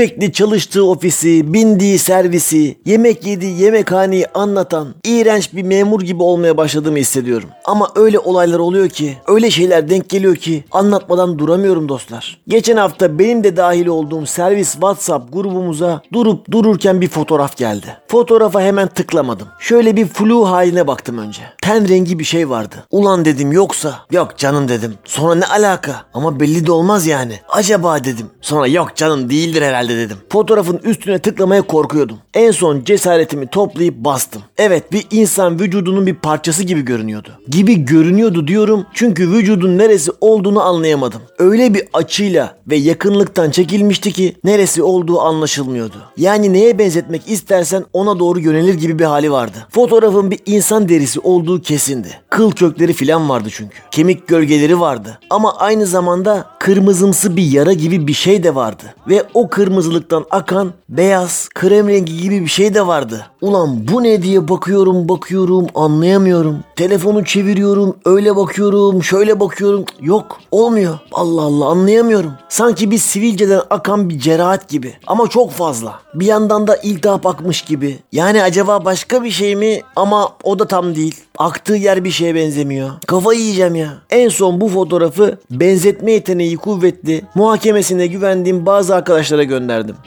Sürekli 0.00 0.32
çalıştığı 0.32 0.86
ofisi, 0.86 1.52
bindiği 1.52 1.98
servisi, 1.98 2.78
yemek 2.86 3.26
yediği 3.26 3.60
yemekhaneyi 3.60 4.26
anlatan 4.34 4.94
iğrenç 5.04 5.54
bir 5.54 5.62
memur 5.62 6.00
gibi 6.00 6.22
olmaya 6.22 6.56
başladığımı 6.56 6.98
hissediyorum. 6.98 7.48
Ama 7.64 7.88
öyle 7.96 8.18
olaylar 8.18 8.58
oluyor 8.58 8.88
ki, 8.88 9.16
öyle 9.28 9.50
şeyler 9.50 9.90
denk 9.90 10.08
geliyor 10.08 10.36
ki 10.36 10.64
anlatmadan 10.70 11.38
duramıyorum 11.38 11.88
dostlar. 11.88 12.40
Geçen 12.48 12.76
hafta 12.76 13.18
benim 13.18 13.44
de 13.44 13.56
dahil 13.56 13.86
olduğum 13.86 14.26
servis 14.26 14.72
WhatsApp 14.72 15.32
grubumuza 15.32 16.02
durup 16.12 16.50
dururken 16.50 17.00
bir 17.00 17.08
fotoğraf 17.08 17.56
geldi. 17.56 17.86
Fotoğrafa 18.08 18.60
hemen 18.60 18.88
tıklamadım. 18.88 19.48
Şöyle 19.58 19.96
bir 19.96 20.06
flu 20.06 20.50
haline 20.50 20.86
baktım 20.86 21.18
önce. 21.18 21.42
Ten 21.62 21.88
rengi 21.88 22.18
bir 22.18 22.24
şey 22.24 22.50
vardı. 22.50 22.76
Ulan 22.90 23.24
dedim 23.24 23.52
yoksa. 23.52 23.98
Yok 24.10 24.38
canım 24.38 24.68
dedim. 24.68 24.94
Sonra 25.04 25.34
ne 25.34 25.46
alaka? 25.46 26.04
Ama 26.14 26.40
belli 26.40 26.66
de 26.66 26.72
olmaz 26.72 27.06
yani. 27.06 27.40
Acaba 27.48 28.04
dedim. 28.04 28.26
Sonra 28.40 28.66
yok 28.66 28.96
canım 28.96 29.30
değildir 29.30 29.62
herhalde 29.62 29.89
dedim. 29.96 30.16
Fotoğrafın 30.28 30.80
üstüne 30.84 31.18
tıklamaya 31.18 31.62
korkuyordum. 31.62 32.18
En 32.34 32.50
son 32.50 32.84
cesaretimi 32.84 33.46
toplayıp 33.46 33.94
bastım. 33.96 34.42
Evet 34.58 34.92
bir 34.92 35.06
insan 35.10 35.60
vücudunun 35.60 36.06
bir 36.06 36.14
parçası 36.14 36.62
gibi 36.62 36.80
görünüyordu. 36.82 37.28
Gibi 37.48 37.84
görünüyordu 37.84 38.48
diyorum 38.48 38.86
çünkü 38.94 39.30
vücudun 39.30 39.78
neresi 39.78 40.10
olduğunu 40.20 40.62
anlayamadım. 40.62 41.22
Öyle 41.38 41.74
bir 41.74 41.82
açıyla 41.92 42.56
ve 42.66 42.76
yakınlıktan 42.76 43.50
çekilmişti 43.50 44.12
ki 44.12 44.36
neresi 44.44 44.82
olduğu 44.82 45.20
anlaşılmıyordu. 45.20 45.96
Yani 46.16 46.52
neye 46.52 46.78
benzetmek 46.78 47.22
istersen 47.30 47.84
ona 47.92 48.18
doğru 48.18 48.40
yönelir 48.40 48.74
gibi 48.74 48.98
bir 48.98 49.04
hali 49.04 49.32
vardı. 49.32 49.66
Fotoğrafın 49.70 50.30
bir 50.30 50.38
insan 50.46 50.88
derisi 50.88 51.20
olduğu 51.20 51.62
kesindi. 51.62 52.08
Kıl 52.30 52.50
kökleri 52.50 52.92
filan 52.92 53.28
vardı 53.28 53.48
çünkü. 53.52 53.76
Kemik 53.90 54.28
gölgeleri 54.28 54.80
vardı. 54.80 55.18
Ama 55.30 55.56
aynı 55.56 55.86
zamanda 55.86 56.46
kırmızımsı 56.58 57.36
bir 57.36 57.42
yara 57.42 57.72
gibi 57.72 58.06
bir 58.06 58.12
şey 58.12 58.42
de 58.42 58.54
vardı. 58.54 58.82
Ve 59.08 59.24
o 59.34 59.48
kırmızılıktan 59.80 60.24
akan 60.30 60.72
beyaz, 60.88 61.48
krem 61.54 61.88
rengi 61.88 62.22
gibi 62.22 62.40
bir 62.40 62.46
şey 62.46 62.74
de 62.74 62.86
vardı. 62.86 63.26
Ulan 63.40 63.88
bu 63.92 64.02
ne 64.02 64.22
diye 64.22 64.48
bakıyorum 64.48 65.08
bakıyorum 65.08 65.66
anlayamıyorum. 65.74 66.58
Telefonu 66.76 67.24
çeviriyorum 67.24 67.96
öyle 68.04 68.36
bakıyorum 68.36 69.02
şöyle 69.02 69.40
bakıyorum. 69.40 69.84
Yok 70.00 70.38
olmuyor. 70.50 70.98
Allah 71.12 71.42
Allah 71.42 71.66
anlayamıyorum. 71.66 72.32
Sanki 72.48 72.90
bir 72.90 72.98
sivilceden 72.98 73.60
akan 73.70 74.10
bir 74.10 74.18
cerahat 74.18 74.68
gibi. 74.68 74.94
Ama 75.06 75.28
çok 75.28 75.50
fazla. 75.50 76.00
Bir 76.14 76.26
yandan 76.26 76.66
da 76.66 76.76
iltihap 76.76 77.26
akmış 77.26 77.62
gibi. 77.62 77.98
Yani 78.12 78.42
acaba 78.42 78.84
başka 78.84 79.24
bir 79.24 79.30
şey 79.30 79.56
mi 79.56 79.80
ama 79.96 80.28
o 80.42 80.58
da 80.58 80.66
tam 80.66 80.94
değil. 80.94 81.14
Aktığı 81.38 81.74
yer 81.74 82.04
bir 82.04 82.10
şeye 82.10 82.34
benzemiyor. 82.34 82.90
Kafayı 83.06 83.40
yiyeceğim 83.40 83.74
ya. 83.74 83.88
En 84.10 84.28
son 84.28 84.60
bu 84.60 84.68
fotoğrafı 84.68 85.38
benzetme 85.50 86.12
yeteneği 86.12 86.56
kuvvetli, 86.56 87.22
muhakemesine 87.34 88.06
güvendiğim 88.06 88.66
bazı 88.66 88.94
arkadaşlara 88.94 89.42
gönderdim. 89.42 89.59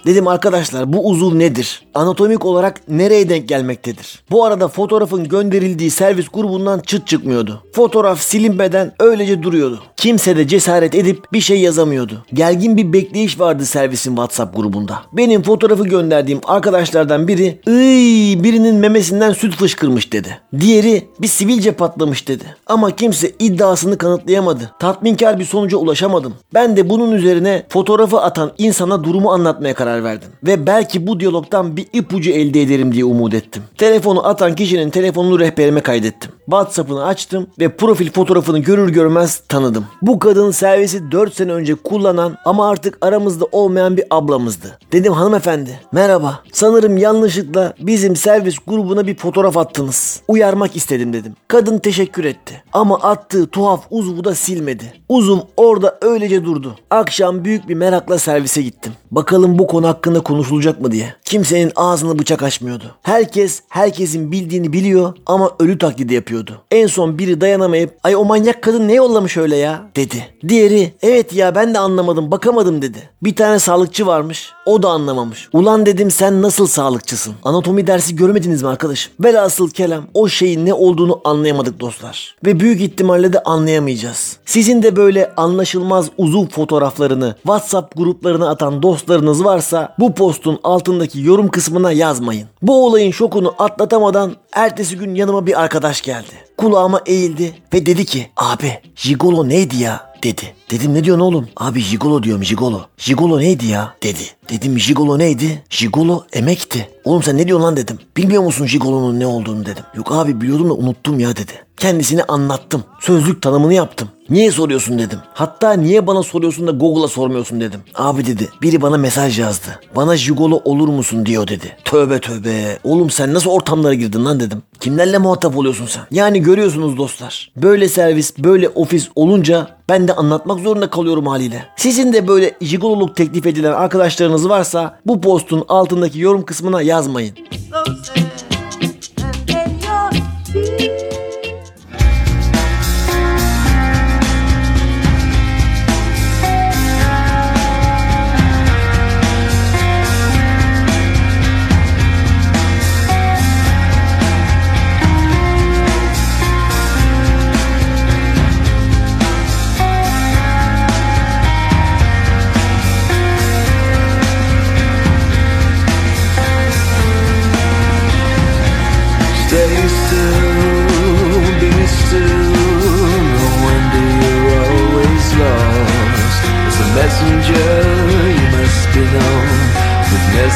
Dedim 0.06 0.28
arkadaşlar 0.28 0.94
bu 0.94 1.10
uzuv 1.10 1.39
nedir? 1.39 1.82
Anatomik 1.94 2.46
olarak 2.46 2.82
nereye 2.88 3.30
denk 3.30 3.50
gelmektedir? 3.50 4.24
Bu 4.32 4.46
arada 4.46 4.68
fotoğrafın 4.68 5.24
gönderildiği 5.24 5.92
servis 5.92 6.28
grubundan 6.34 6.80
çıt 6.80 7.08
çıkmıyordu. 7.08 7.63
Fotoğraf 7.74 8.22
silinmeden 8.22 8.94
öylece 9.00 9.44
duruyordu. 9.44 9.80
Kimse 9.98 10.38
de 10.38 10.48
cesaret 10.48 10.96
edip 10.96 11.34
bir 11.34 11.42
şey 11.42 11.60
yazamıyordu. 11.60 12.26
Gergin 12.34 12.78
bir 12.78 12.94
bekleyiş 12.94 13.39
vardı 13.39 13.66
servisin 13.66 14.10
WhatsApp 14.10 14.56
grubunda. 14.56 15.02
Benim 15.13 15.42
fotoğrafı 15.44 15.84
gönderdiğim 15.84 16.42
arkadaşlardan 16.44 17.28
biri 17.28 17.60
ıy 17.68 18.44
birinin 18.44 18.76
memesinden 18.76 19.34
süt 19.34 19.56
fışkırmış 19.56 20.13
dedi. 20.13 20.42
Diğeri 20.60 21.08
bir 21.22 21.28
sivilce 21.28 21.72
patlamış 21.72 22.28
dedi. 22.28 22.44
Ama 22.68 22.96
kimse 22.96 23.32
iddiasını 23.39 23.98
kanıtlayamadı. 23.98 24.72
Tatminkar 24.80 25.39
bir 25.39 25.46
sonuca 25.46 25.78
ulaşamadım. 25.78 26.34
Ben 26.54 26.78
de 26.78 26.89
bunun 26.89 27.12
üzerine 27.12 27.66
fotoğrafı 27.70 28.22
atan 28.22 28.52
insana 28.58 29.04
durumu 29.04 29.32
anlatmaya 29.44 29.74
karar 29.74 30.04
verdim. 30.04 30.30
Ve 30.44 30.68
belki 30.68 31.08
bu 31.08 31.20
diyalogtan 31.20 31.78
bir 31.78 31.88
ipucu 31.94 32.32
elde 32.32 32.62
ederim 32.62 32.92
diye 32.94 33.06
umut 33.06 33.34
ettim. 33.34 33.64
Telefonu 33.78 34.28
atan 34.28 34.56
kişinin 34.56 34.90
telefonunu 34.90 35.40
rehberime 35.40 35.82
kaydettim. 35.82 36.32
WhatsApp'ını 36.46 37.06
açtım 37.06 37.48
ve 37.60 37.76
profil 37.76 38.12
fotoğrafını 38.12 38.60
görür 38.60 38.90
görmez 38.90 39.44
tanıdım. 39.50 39.86
Bu 40.02 40.20
kadın 40.20 40.52
servisi 40.52 41.12
4 41.12 41.36
sene 41.36 41.52
önce 41.52 41.76
kullanan 41.76 42.38
ama 42.46 42.70
artık 42.70 42.98
aramızda 43.02 43.46
olmayan 43.52 43.98
bir 43.98 44.06
ablamızdı. 44.10 44.80
Dedim 44.92 45.14
hanımefendi 45.14 45.80
merhaba. 45.92 46.40
Sanırım 46.52 46.98
yanlışlıkla 46.98 47.74
bizim 47.80 48.16
servis 48.16 48.56
grubuna 48.68 49.08
bir 49.08 49.16
fotoğraf 49.16 49.58
attınız. 49.58 50.22
Uyarmak 50.28 50.76
istedim 50.76 51.14
dedim. 51.14 51.36
Kadın 51.48 51.78
teşekkür 51.78 52.26
etti. 52.26 52.64
Ama 52.74 53.00
attığı 53.00 53.48
tuhaf 53.48 53.86
uzvu 53.90 54.24
da 54.24 54.36
silmedi. 54.36 54.94
Uzum 55.10 55.42
orada 55.58 55.98
öylece 56.02 56.46
durdu. 56.46 56.76
Akşam 56.90 57.46
büyük 57.46 57.70
bir 57.70 57.76
merakla 57.76 58.20
servise 58.20 58.62
gittim. 58.62 58.94
Bakalım 59.34 59.60
bu 59.60 59.67
konu 59.67 59.88
hakkında 59.88 60.19
konuşulacak 60.19 60.82
mı 60.82 60.91
diye. 60.91 61.13
Kimsenin 61.24 61.72
ağzını 61.76 62.19
bıçak 62.19 62.43
açmıyordu. 62.43 62.84
Herkes 63.02 63.62
herkesin 63.69 64.32
bildiğini 64.32 64.74
biliyor 64.74 65.13
ama 65.26 65.52
ölü 65.60 65.78
taklidi 65.78 66.13
yapıyordu. 66.13 66.62
En 66.72 66.88
son 66.88 67.17
biri 67.19 67.41
dayanamayıp 67.41 67.98
ay 68.04 68.15
o 68.15 68.26
manyak 68.26 68.62
kadın 68.62 68.88
ne 68.88 68.93
yollamış 68.93 69.38
öyle 69.38 69.56
ya 69.56 69.82
dedi. 69.96 70.28
Diğeri 70.48 70.93
evet 71.02 71.34
ya 71.34 71.56
ben 71.56 71.74
de 71.74 71.80
anlamadım 71.80 72.32
bakamadım 72.32 72.82
dedi. 72.82 73.10
Bir 73.24 73.36
tane 73.36 73.60
sağlıkçı 73.60 74.08
varmış 74.08 74.52
o 74.65 74.84
da 74.84 74.89
anlamamış. 74.89 75.50
Ulan 75.54 75.86
dedim 75.86 76.12
sen 76.12 76.41
nasıl 76.41 76.67
sağlıkçısın? 76.67 77.34
Anatomi 77.43 77.88
dersi 77.88 78.15
görmediniz 78.15 78.63
mi 78.63 78.69
arkadaşım? 78.69 79.13
Velhasıl 79.19 79.69
kelam 79.69 80.04
o 80.13 80.28
şeyin 80.28 80.65
ne 80.65 80.74
olduğunu 80.74 81.22
anlayamadık 81.24 81.80
dostlar. 81.80 82.36
Ve 82.46 82.60
büyük 82.60 82.82
ihtimalle 82.82 83.34
de 83.34 83.43
anlayamayacağız. 83.43 84.38
Sizin 84.46 84.84
de 84.84 84.96
böyle 84.96 85.34
anlaşılmaz 85.38 86.10
uzun 86.17 86.46
fotoğraflarını 86.46 87.36
WhatsApp 87.43 87.98
gruplarına 87.98 88.50
atan 88.50 88.84
dostlarınız 88.84 89.23
varsa 89.28 89.96
bu 90.00 90.14
postun 90.14 90.60
altındaki 90.64 91.22
yorum 91.22 91.48
kısmına 91.48 91.92
yazmayın. 91.92 92.48
Bu 92.62 92.86
olayın 92.86 93.12
şokunu 93.12 93.56
atlatamadan 93.60 94.36
ertesi 94.54 94.98
gün 94.98 95.16
yanıma 95.16 95.46
bir 95.46 95.62
arkadaş 95.62 96.02
geldi. 96.02 96.32
Kulağıma 96.58 97.02
eğildi 97.06 97.56
ve 97.74 97.86
dedi 97.86 98.06
ki 98.06 98.30
abi 98.38 98.80
jigolo 98.96 99.50
neydi 99.50 99.78
ya? 99.78 100.14
dedi. 100.24 100.54
Dedim 100.72 100.94
ne 100.94 101.04
diyorsun 101.04 101.26
oğlum? 101.26 101.48
Abi 101.58 101.82
jigolo 101.82 102.24
diyorum 102.24 102.44
jigolo. 102.44 102.82
Jigolo 102.98 103.40
neydi 103.40 103.66
ya? 103.66 103.96
dedi. 104.04 104.24
Dedim 104.50 104.80
jigolo 104.80 105.20
neydi? 105.20 105.64
Jigolo 105.70 106.24
emekti. 106.34 106.90
Oğlum 107.04 107.24
sen 107.24 107.38
ne 107.38 107.48
diyorsun 107.48 107.66
lan 107.66 107.78
dedim. 107.78 108.00
Bilmiyor 108.18 108.44
musun 108.44 108.66
jigolonun 108.66 109.20
ne 109.20 109.28
olduğunu 109.28 109.66
dedim. 109.66 109.84
Yok 109.96 110.12
abi 110.12 110.42
biliyordum 110.42 110.70
da 110.70 110.74
unuttum 110.74 111.20
ya 111.20 111.36
dedi. 111.36 111.52
Kendisine 111.78 112.24
anlattım. 112.24 112.84
Sözlük 113.00 113.42
tanımını 113.42 113.74
yaptım. 113.74 114.10
Niye 114.30 114.52
soruyorsun 114.52 115.00
dedim. 115.00 115.20
Hatta 115.34 115.74
niye 115.74 116.08
bana 116.08 116.24
soruyorsun 116.24 116.68
da 116.68 116.72
Google'a 116.72 117.08
sormuyorsun 117.08 117.62
dedim. 117.62 117.80
Abi 117.96 118.26
dedi 118.26 118.50
biri 118.62 118.82
bana 118.82 118.98
mesaj 118.98 119.40
yazdı. 119.40 119.80
Bana 119.96 120.18
jigolo 120.18 120.62
olur 120.66 120.88
musun 120.88 121.26
diyor 121.26 121.48
dedi. 121.48 121.78
Tövbe 121.86 122.20
tövbe. 122.20 122.80
Oğlum 122.84 123.10
sen 123.10 123.34
nasıl 123.34 123.50
ortamlara 123.50 123.94
girdin 123.94 124.26
lan 124.26 124.40
dedim. 124.40 124.64
Kimlerle 124.80 125.18
muhatap 125.18 125.58
oluyorsun 125.58 125.86
sen? 125.86 126.04
Yani 126.12 126.42
görüyorsunuz 126.42 126.98
dostlar. 126.98 127.52
Böyle 127.58 127.90
servis, 127.90 128.38
böyle 128.38 128.70
ofis 128.70 129.10
olunca 129.16 129.68
ben 129.90 130.08
de 130.08 130.14
anlatmak 130.14 130.60
zorunda 130.60 130.90
kalıyorum 130.90 131.28
haliyle. 131.28 131.66
Sizin 131.76 132.14
de 132.14 132.28
böyle 132.28 132.52
jigololuk 132.62 133.16
teklif 133.16 133.46
edilen 133.46 133.74
arkadaşlarınız 133.74 134.50
varsa 134.50 135.00
bu 135.06 135.22
postun 135.22 135.66
altındaki 135.68 136.20
yorum 136.20 136.46
kısmına 136.46 136.82
yazmayın. 136.82 137.36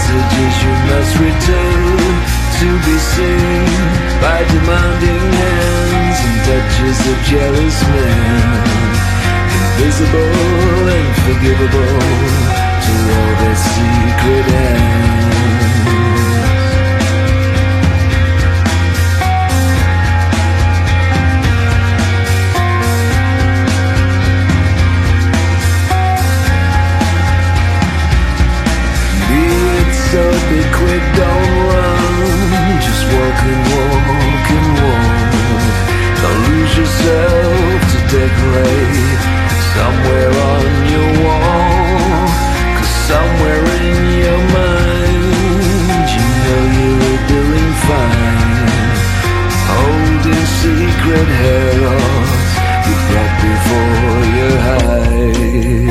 Messages 0.07 0.63
you 0.63 0.73
must 0.87 1.13
return 1.19 1.97
to 2.59 2.69
be 2.85 2.97
seen 2.97 3.67
by 4.21 4.39
demanding 4.47 5.23
hands 5.41 6.19
and 6.27 6.37
touches 6.47 6.99
of 7.11 7.17
jealous 7.27 7.77
men. 7.83 8.47
Invisible 9.59 10.87
and 10.97 11.11
forgivable 11.25 11.99
to 12.85 12.93
all 13.15 13.33
their 13.41 13.55
secret 13.55 14.47
ends. 14.53 15.26
somewhere 39.87 40.31
on 40.53 40.65
your 40.93 41.11
wall. 41.23 42.27
Cause 42.77 42.95
somewhere 43.09 43.63
in 43.85 43.97
your 44.23 44.41
mind 44.57 46.07
You 46.15 46.25
know 46.43 46.61
you 46.77 46.89
were 47.03 47.21
doing 47.35 47.71
fine. 47.87 48.97
Holding 49.71 50.45
secret 50.61 51.29
heralds 51.41 52.49
you've 52.85 53.05
brought 53.09 53.35
before 53.47 54.21
your 54.39 54.55
eyes. 54.75 55.86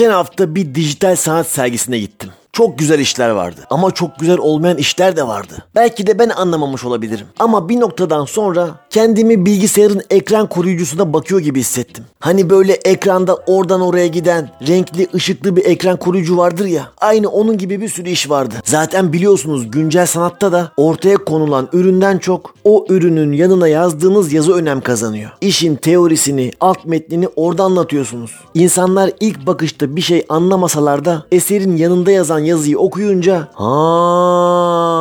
Geçen 0.00 0.12
hafta 0.12 0.54
bir 0.54 0.74
dijital 0.74 1.16
sanat 1.16 1.46
sergisine 1.46 1.98
gittim. 1.98 2.30
Çok 2.52 2.78
güzel 2.78 2.98
işler 2.98 3.30
vardı 3.30 3.60
ama 3.70 3.90
çok 3.90 4.18
güzel 4.18 4.38
olmayan 4.38 4.76
işler 4.76 5.16
de 5.16 5.26
vardı. 5.26 5.59
Belki 5.80 6.06
de 6.06 6.18
ben 6.18 6.28
anlamamış 6.28 6.84
olabilirim. 6.84 7.26
Ama 7.38 7.68
bir 7.68 7.80
noktadan 7.80 8.24
sonra 8.24 8.68
kendimi 8.90 9.46
bilgisayarın 9.46 10.02
ekran 10.10 10.48
koruyucusuna 10.48 11.12
bakıyor 11.12 11.40
gibi 11.40 11.60
hissettim. 11.60 12.04
Hani 12.18 12.50
böyle 12.50 12.72
ekranda 12.72 13.34
oradan 13.34 13.80
oraya 13.80 14.06
giden 14.06 14.50
renkli 14.68 15.08
ışıklı 15.14 15.56
bir 15.56 15.64
ekran 15.64 15.96
koruyucu 15.96 16.36
vardır 16.36 16.66
ya. 16.66 16.88
Aynı 17.00 17.28
onun 17.28 17.58
gibi 17.58 17.80
bir 17.80 17.88
sürü 17.88 18.08
iş 18.08 18.30
vardı. 18.30 18.54
Zaten 18.64 19.12
biliyorsunuz 19.12 19.70
güncel 19.70 20.06
sanatta 20.06 20.52
da 20.52 20.72
ortaya 20.76 21.16
konulan 21.16 21.68
üründen 21.72 22.18
çok 22.18 22.54
o 22.64 22.86
ürünün 22.88 23.32
yanına 23.32 23.68
yazdığınız 23.68 24.32
yazı 24.32 24.52
önem 24.52 24.80
kazanıyor. 24.80 25.30
İşin 25.40 25.76
teorisini, 25.76 26.52
alt 26.60 26.84
metnini 26.84 27.28
orada 27.36 27.64
anlatıyorsunuz. 27.64 28.30
İnsanlar 28.54 29.10
ilk 29.20 29.46
bakışta 29.46 29.96
bir 29.96 30.00
şey 30.00 30.26
anlamasalar 30.28 31.04
da 31.04 31.26
eserin 31.32 31.76
yanında 31.76 32.10
yazan 32.10 32.38
yazıyı 32.38 32.78
okuyunca 32.78 33.48
ha 33.54 34.99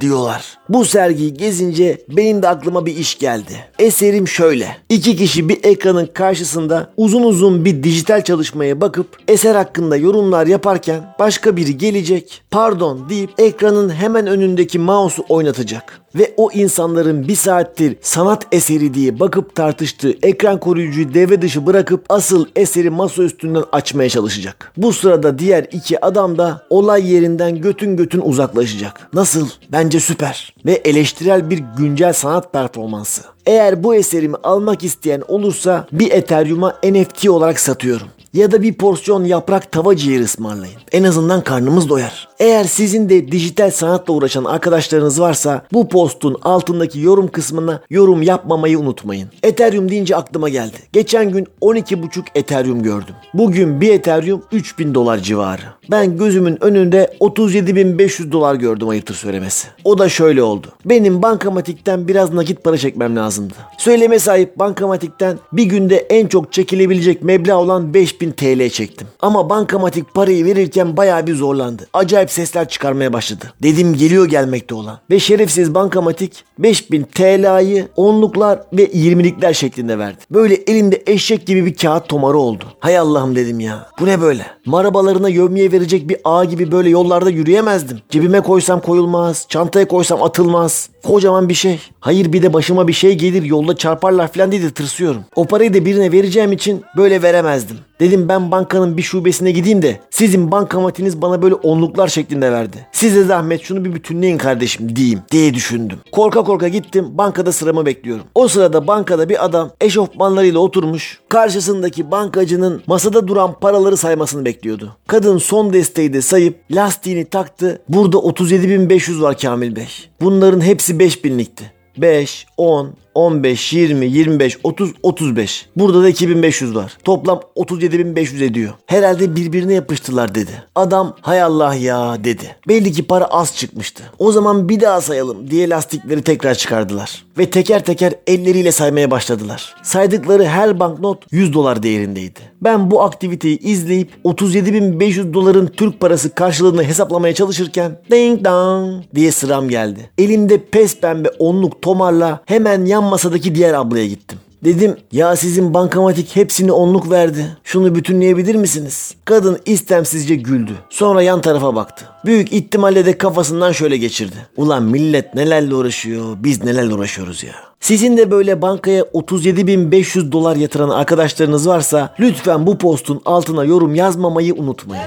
diyorlar. 0.00 0.58
Bu 0.68 0.84
sergiyi 0.84 1.34
gezince 1.34 1.98
benim 2.08 2.42
de 2.42 2.48
aklıma 2.48 2.86
bir 2.86 2.96
iş 2.96 3.18
geldi. 3.18 3.52
Eserim 3.78 4.28
şöyle. 4.28 4.76
İki 4.88 5.16
kişi 5.16 5.48
bir 5.48 5.64
ekranın 5.64 6.06
karşısında 6.06 6.92
uzun 6.96 7.22
uzun 7.22 7.64
bir 7.64 7.82
dijital 7.82 8.24
çalışmaya 8.24 8.80
bakıp 8.80 9.06
eser 9.28 9.54
hakkında 9.54 9.96
yorumlar 9.96 10.46
yaparken 10.46 11.14
başka 11.18 11.56
biri 11.56 11.78
gelecek 11.78 12.42
pardon 12.50 13.08
deyip 13.08 13.30
ekranın 13.38 13.90
hemen 13.90 14.26
önündeki 14.26 14.78
mouse'u 14.78 15.24
oynatacak. 15.28 16.01
Ve 16.14 16.34
o 16.36 16.50
insanların 16.52 17.28
bir 17.28 17.36
saattir 17.36 17.96
sanat 18.00 18.46
eseri 18.52 18.94
diye 18.94 19.20
bakıp 19.20 19.54
tartıştığı 19.54 20.14
ekran 20.22 20.60
koruyucuyu 20.60 21.14
devre 21.14 21.42
dışı 21.42 21.66
bırakıp 21.66 22.04
asıl 22.08 22.46
eseri 22.56 22.90
masa 22.90 23.22
üstünden 23.22 23.64
açmaya 23.72 24.08
çalışacak. 24.08 24.72
Bu 24.76 24.92
sırada 24.92 25.38
diğer 25.38 25.66
iki 25.72 26.04
adam 26.04 26.38
da 26.38 26.66
olay 26.70 27.12
yerinden 27.12 27.60
götün 27.60 27.96
götün 27.96 28.20
uzaklaşacak. 28.24 29.08
Nasıl? 29.12 29.48
Bence 29.72 30.00
süper. 30.00 30.54
Ve 30.66 30.72
eleştirel 30.72 31.50
bir 31.50 31.62
güncel 31.78 32.12
sanat 32.12 32.52
performansı. 32.52 33.22
Eğer 33.46 33.84
bu 33.84 33.94
eserimi 33.94 34.36
almak 34.42 34.84
isteyen 34.84 35.22
olursa 35.28 35.86
bir 35.92 36.10
Ethereum'a 36.10 36.74
NFT 36.84 37.28
olarak 37.28 37.60
satıyorum 37.60 38.08
ya 38.34 38.52
da 38.52 38.62
bir 38.62 38.74
porsiyon 38.74 39.24
yaprak 39.24 39.72
tava 39.72 39.96
ciğeri 39.96 40.24
ısmarlayın. 40.24 40.80
En 40.92 41.04
azından 41.04 41.44
karnımız 41.44 41.88
doyar. 41.88 42.28
Eğer 42.42 42.64
sizin 42.64 43.08
de 43.08 43.32
dijital 43.32 43.70
sanatla 43.70 44.14
uğraşan 44.14 44.44
arkadaşlarınız 44.44 45.20
varsa 45.20 45.62
bu 45.72 45.88
postun 45.88 46.36
altındaki 46.42 47.00
yorum 47.00 47.28
kısmına 47.28 47.80
yorum 47.90 48.22
yapmamayı 48.22 48.78
unutmayın. 48.78 49.28
Ethereum 49.42 49.88
deyince 49.88 50.16
aklıma 50.16 50.48
geldi. 50.48 50.76
Geçen 50.92 51.30
gün 51.30 51.46
12,5 51.60 52.22
Ethereum 52.34 52.82
gördüm. 52.82 53.14
Bugün 53.34 53.80
bir 53.80 53.94
Ethereum 53.94 54.42
3000 54.52 54.94
dolar 54.94 55.18
civarı. 55.18 55.62
Ben 55.90 56.16
gözümün 56.16 56.64
önünde 56.64 57.16
37.500 57.20 58.32
dolar 58.32 58.54
gördüm 58.54 58.88
ayıptır 58.88 59.14
söylemesi. 59.14 59.68
O 59.84 59.98
da 59.98 60.08
şöyle 60.08 60.42
oldu. 60.42 60.66
Benim 60.84 61.22
bankamatikten 61.22 62.08
biraz 62.08 62.32
nakit 62.32 62.64
para 62.64 62.78
çekmem 62.78 63.16
lazımdı. 63.16 63.54
Söyleme 63.78 64.18
sahip 64.18 64.58
bankamatikten 64.58 65.38
bir 65.52 65.64
günde 65.64 65.96
en 65.96 66.26
çok 66.26 66.52
çekilebilecek 66.52 67.22
meblağ 67.22 67.56
olan 67.56 67.94
5000 67.94 68.30
TL 68.30 68.68
çektim. 68.68 69.06
Ama 69.20 69.50
bankamatik 69.50 70.14
parayı 70.14 70.44
verirken 70.44 70.96
bayağı 70.96 71.26
bir 71.26 71.34
zorlandı. 71.34 71.86
Acayip 71.92 72.31
sesler 72.32 72.68
çıkarmaya 72.68 73.12
başladı. 73.12 73.52
Dedim 73.62 73.94
geliyor 73.94 74.26
gelmekte 74.26 74.74
olan. 74.74 74.98
Ve 75.10 75.20
şerefsiz 75.20 75.74
bankamatik 75.74 76.44
5000 76.58 77.02
TL'yi 77.02 77.88
onluklar 77.96 78.60
ve 78.72 78.84
20'likler 78.84 79.54
şeklinde 79.54 79.98
verdi. 79.98 80.18
Böyle 80.30 80.54
elimde 80.54 81.02
eşek 81.06 81.46
gibi 81.46 81.66
bir 81.66 81.74
kağıt 81.74 82.08
tomarı 82.08 82.38
oldu. 82.38 82.64
Hay 82.80 82.98
Allah'ım 82.98 83.36
dedim 83.36 83.60
ya. 83.60 83.86
Bu 84.00 84.06
ne 84.06 84.20
böyle? 84.20 84.46
Marabalarına 84.66 85.28
yövmiye 85.28 85.72
verecek 85.72 86.08
bir 86.08 86.16
ağ 86.24 86.44
gibi 86.44 86.72
böyle 86.72 86.90
yollarda 86.90 87.30
yürüyemezdim. 87.30 87.98
Cebime 88.10 88.40
koysam 88.40 88.80
koyulmaz. 88.80 89.46
Çantaya 89.48 89.88
koysam 89.88 90.22
atılmaz. 90.22 90.88
Kocaman 91.04 91.48
bir 91.48 91.54
şey. 91.54 91.80
Hayır 92.00 92.32
bir 92.32 92.42
de 92.42 92.52
başıma 92.52 92.88
bir 92.88 92.92
şey 92.92 93.18
gelir 93.18 93.42
yolda 93.42 93.76
çarparlar 93.76 94.32
falan 94.32 94.52
diye 94.52 94.62
de 94.62 94.70
tırsıyorum. 94.70 95.24
O 95.36 95.44
parayı 95.44 95.74
da 95.74 95.84
birine 95.84 96.12
vereceğim 96.12 96.52
için 96.52 96.82
böyle 96.96 97.22
veremezdim. 97.22 97.76
Dedim 98.00 98.28
ben 98.28 98.50
bankanın 98.50 98.96
bir 98.96 99.02
şubesine 99.02 99.50
gideyim 99.50 99.82
de 99.82 100.00
sizin 100.10 100.50
bankamatiniz 100.50 101.22
bana 101.22 101.42
böyle 101.42 101.54
onluklar 101.54 102.08
şeklinde 102.08 102.52
verdi. 102.52 102.86
Size 102.92 103.24
zahmet 103.24 103.62
şunu 103.62 103.84
bir 103.84 103.94
bütünleyin 103.94 104.38
kardeşim 104.38 104.96
diyeyim 104.96 105.20
diye 105.30 105.54
düşündüm. 105.54 105.98
Korka 106.12 106.44
korka 106.44 106.68
gittim 106.68 107.06
bankada 107.10 107.52
sıramı 107.52 107.86
bekliyorum. 107.86 108.24
O 108.34 108.48
sırada 108.48 108.86
bankada 108.86 109.28
bir 109.28 109.44
adam 109.44 109.70
eşofmanlarıyla 109.80 110.60
oturmuş 110.60 111.20
karşısındaki 111.28 112.10
bankacının 112.10 112.82
masada 112.86 113.28
duran 113.28 113.60
paraları 113.60 113.96
saymasını 113.96 114.44
bekliyordu. 114.44 114.96
Kadın 115.06 115.38
son 115.38 115.72
desteği 115.72 116.12
de 116.12 116.22
sayıp 116.22 116.58
lastiğini 116.70 117.24
taktı. 117.24 117.82
Burada 117.88 118.16
37.500 118.16 119.20
var 119.20 119.38
Kamil 119.38 119.76
Bey. 119.76 119.88
Bunların 120.20 120.60
hepsi 120.60 120.91
5000'likti. 120.92 121.64
5, 121.98 122.46
10, 122.56 122.96
15, 123.14 123.72
20, 123.72 124.06
25, 124.06 124.58
30, 124.62 124.92
35. 125.02 125.66
Burada 125.76 126.02
da 126.02 126.08
2500 126.08 126.74
var. 126.74 126.98
Toplam 127.04 127.40
37500 127.56 128.42
ediyor. 128.42 128.72
Herhalde 128.86 129.36
birbirine 129.36 129.74
yapıştılar 129.74 130.34
dedi. 130.34 130.62
Adam 130.74 131.16
hay 131.20 131.42
Allah 131.42 131.74
ya 131.74 132.24
dedi. 132.24 132.56
Belli 132.68 132.92
ki 132.92 133.02
para 133.02 133.24
az 133.24 133.56
çıkmıştı. 133.56 134.02
O 134.18 134.32
zaman 134.32 134.68
bir 134.68 134.80
daha 134.80 135.00
sayalım 135.00 135.50
diye 135.50 135.68
lastikleri 135.68 136.22
tekrar 136.22 136.54
çıkardılar. 136.54 137.24
Ve 137.38 137.50
teker 137.50 137.84
teker 137.84 138.14
elleriyle 138.26 138.72
saymaya 138.72 139.10
başladılar. 139.10 139.74
Saydıkları 139.82 140.44
her 140.44 140.80
banknot 140.80 141.26
100 141.30 141.52
dolar 141.52 141.82
değerindeydi. 141.82 142.40
Ben 142.60 142.90
bu 142.90 143.02
aktiviteyi 143.02 143.58
izleyip 143.58 144.10
37500 144.24 145.34
doların 145.34 145.66
Türk 145.66 146.00
parası 146.00 146.34
karşılığını 146.34 146.84
hesaplamaya 146.84 147.34
çalışırken 147.34 147.98
ding 148.10 148.44
dong 148.44 149.04
diye 149.14 149.32
sıram 149.32 149.68
geldi. 149.68 150.10
Elimde 150.18 150.64
pes 150.64 151.00
pembe 151.00 151.28
onluk 151.38 151.82
tomarla 151.82 152.40
hemen 152.46 152.84
yan 152.84 153.01
yan 153.02 153.10
masadaki 153.10 153.54
diğer 153.54 153.74
ablaya 153.74 154.06
gittim. 154.06 154.38
Dedim 154.64 154.96
ya 155.12 155.36
sizin 155.36 155.74
bankamatik 155.74 156.36
hepsini 156.36 156.72
onluk 156.72 157.10
verdi. 157.10 157.56
Şunu 157.64 157.94
bütünleyebilir 157.94 158.54
misiniz? 158.54 159.14
Kadın 159.24 159.58
istemsizce 159.66 160.34
güldü. 160.34 160.72
Sonra 160.90 161.22
yan 161.22 161.40
tarafa 161.40 161.74
baktı. 161.74 162.04
Büyük 162.24 162.52
ihtimalle 162.52 163.06
de 163.06 163.18
kafasından 163.18 163.72
şöyle 163.72 163.96
geçirdi. 163.96 164.36
Ulan 164.56 164.82
millet 164.82 165.34
nelerle 165.34 165.74
uğraşıyor 165.74 166.36
biz 166.38 166.64
nelerle 166.64 166.94
uğraşıyoruz 166.94 167.42
ya. 167.42 167.52
Sizin 167.80 168.16
de 168.16 168.30
böyle 168.30 168.62
bankaya 168.62 169.02
37.500 169.02 170.32
dolar 170.32 170.56
yatıran 170.56 170.88
arkadaşlarınız 170.88 171.68
varsa 171.68 172.14
lütfen 172.20 172.66
bu 172.66 172.78
postun 172.78 173.20
altına 173.24 173.64
yorum 173.64 173.94
yazmamayı 173.94 174.54
unutmayın. 174.54 175.04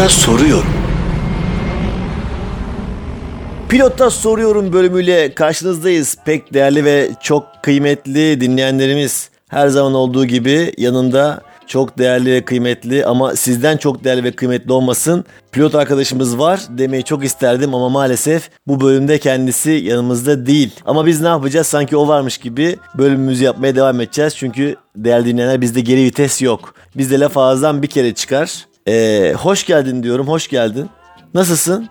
Pilota 0.00 0.14
soruyorum. 0.14 0.72
Pilota 3.68 4.10
soruyorum 4.10 4.72
bölümüyle 4.72 5.34
karşınızdayız. 5.34 6.16
Pek 6.24 6.54
değerli 6.54 6.84
ve 6.84 7.10
çok 7.22 7.44
kıymetli 7.62 8.40
dinleyenlerimiz. 8.40 9.30
Her 9.48 9.68
zaman 9.68 9.94
olduğu 9.94 10.24
gibi 10.24 10.72
yanında 10.78 11.40
çok 11.66 11.98
değerli 11.98 12.32
ve 12.32 12.44
kıymetli 12.44 13.06
ama 13.06 13.36
sizden 13.36 13.76
çok 13.76 14.04
değerli 14.04 14.24
ve 14.24 14.32
kıymetli 14.32 14.72
olmasın. 14.72 15.24
Pilot 15.52 15.74
arkadaşımız 15.74 16.38
var 16.38 16.60
demeyi 16.68 17.04
çok 17.04 17.24
isterdim 17.24 17.74
ama 17.74 17.88
maalesef 17.88 18.50
bu 18.66 18.80
bölümde 18.80 19.18
kendisi 19.18 19.70
yanımızda 19.70 20.46
değil. 20.46 20.70
Ama 20.86 21.06
biz 21.06 21.20
ne 21.20 21.28
yapacağız? 21.28 21.66
Sanki 21.66 21.96
o 21.96 22.08
varmış 22.08 22.38
gibi 22.38 22.76
bölümümüzü 22.98 23.44
yapmaya 23.44 23.76
devam 23.76 24.00
edeceğiz. 24.00 24.36
Çünkü 24.36 24.76
değerli 24.96 25.26
dinleyenler 25.26 25.60
bizde 25.60 25.80
geri 25.80 26.04
vites 26.04 26.42
yok. 26.42 26.74
Bizde 26.96 27.20
laf 27.20 27.36
ağızdan 27.36 27.82
bir 27.82 27.88
kere 27.88 28.14
çıkar. 28.14 28.69
Ee, 28.88 29.34
hoş 29.38 29.66
geldin 29.66 30.02
diyorum. 30.02 30.28
Hoş 30.28 30.48
geldin. 30.48 30.90
Nasılsın? 31.34 31.88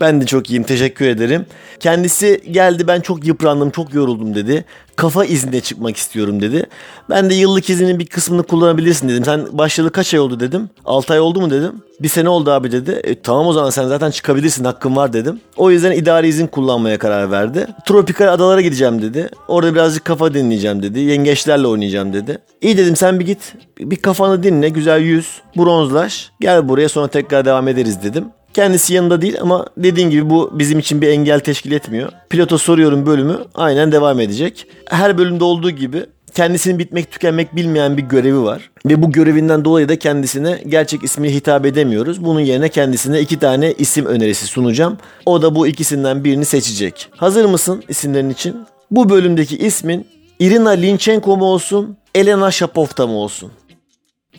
Ben 0.00 0.20
de 0.20 0.26
çok 0.26 0.50
iyiyim 0.50 0.62
teşekkür 0.62 1.06
ederim. 1.06 1.46
Kendisi 1.80 2.40
geldi 2.50 2.86
ben 2.88 3.00
çok 3.00 3.26
yıprandım 3.26 3.70
çok 3.70 3.94
yoruldum 3.94 4.34
dedi. 4.34 4.64
Kafa 4.96 5.24
iznine 5.24 5.60
çıkmak 5.60 5.96
istiyorum 5.96 6.42
dedi. 6.42 6.66
Ben 7.10 7.30
de 7.30 7.34
yıllık 7.34 7.70
izinin 7.70 7.98
bir 7.98 8.06
kısmını 8.06 8.42
kullanabilirsin 8.42 9.08
dedim. 9.08 9.24
Sen 9.24 9.46
başlayalı 9.52 9.92
kaç 9.92 10.14
ay 10.14 10.20
oldu 10.20 10.40
dedim. 10.40 10.70
6 10.84 11.12
ay 11.12 11.20
oldu 11.20 11.40
mu 11.40 11.50
dedim. 11.50 11.72
Bir 12.00 12.08
sene 12.08 12.28
oldu 12.28 12.50
abi 12.50 12.72
dedi. 12.72 13.00
E, 13.04 13.20
tamam 13.20 13.46
o 13.46 13.52
zaman 13.52 13.70
sen 13.70 13.86
zaten 13.88 14.10
çıkabilirsin 14.10 14.64
hakkın 14.64 14.96
var 14.96 15.12
dedim. 15.12 15.40
O 15.56 15.70
yüzden 15.70 15.92
idari 15.92 16.28
izin 16.28 16.46
kullanmaya 16.46 16.98
karar 16.98 17.30
verdi. 17.30 17.66
Tropikal 17.86 18.32
adalara 18.32 18.60
gideceğim 18.60 19.02
dedi. 19.02 19.28
Orada 19.48 19.74
birazcık 19.74 20.04
kafa 20.04 20.34
dinleyeceğim 20.34 20.82
dedi. 20.82 21.00
Yengeçlerle 21.00 21.66
oynayacağım 21.66 22.12
dedi. 22.12 22.38
İyi 22.60 22.76
dedim 22.76 22.96
sen 22.96 23.20
bir 23.20 23.26
git 23.26 23.54
bir 23.78 23.96
kafanı 23.96 24.42
dinle 24.42 24.68
güzel 24.68 25.00
yüz 25.00 25.42
bronzlaş. 25.56 26.30
Gel 26.40 26.68
buraya 26.68 26.88
sonra 26.88 27.08
tekrar 27.08 27.44
devam 27.44 27.68
ederiz 27.68 28.02
dedim. 28.02 28.24
Kendisi 28.54 28.94
yanında 28.94 29.22
değil 29.22 29.36
ama 29.40 29.66
dediğin 29.76 30.10
gibi 30.10 30.30
bu 30.30 30.50
bizim 30.52 30.78
için 30.78 31.00
bir 31.00 31.08
engel 31.08 31.40
teşkil 31.40 31.72
etmiyor. 31.72 32.12
Pilota 32.30 32.58
soruyorum 32.58 33.06
bölümü 33.06 33.38
aynen 33.54 33.92
devam 33.92 34.20
edecek. 34.20 34.66
Her 34.86 35.18
bölümde 35.18 35.44
olduğu 35.44 35.70
gibi 35.70 36.06
kendisinin 36.34 36.78
bitmek 36.78 37.10
tükenmek 37.10 37.56
bilmeyen 37.56 37.96
bir 37.96 38.02
görevi 38.02 38.42
var. 38.42 38.70
Ve 38.86 39.02
bu 39.02 39.12
görevinden 39.12 39.64
dolayı 39.64 39.88
da 39.88 39.98
kendisine 39.98 40.62
gerçek 40.68 41.02
ismiyle 41.02 41.34
hitap 41.34 41.66
edemiyoruz. 41.66 42.24
Bunun 42.24 42.40
yerine 42.40 42.68
kendisine 42.68 43.20
iki 43.20 43.38
tane 43.38 43.72
isim 43.72 44.06
önerisi 44.06 44.46
sunacağım. 44.46 44.98
O 45.26 45.42
da 45.42 45.54
bu 45.54 45.66
ikisinden 45.66 46.24
birini 46.24 46.44
seçecek. 46.44 47.08
Hazır 47.16 47.44
mısın 47.44 47.82
isimlerin 47.88 48.30
için? 48.30 48.56
Bu 48.90 49.08
bölümdeki 49.08 49.58
ismin 49.58 50.06
Irina 50.38 50.70
Linchenko 50.70 51.36
mu 51.36 51.44
olsun, 51.44 51.96
Elena 52.14 52.50
Shapovta 52.50 53.06
mı 53.06 53.12
olsun? 53.12 53.52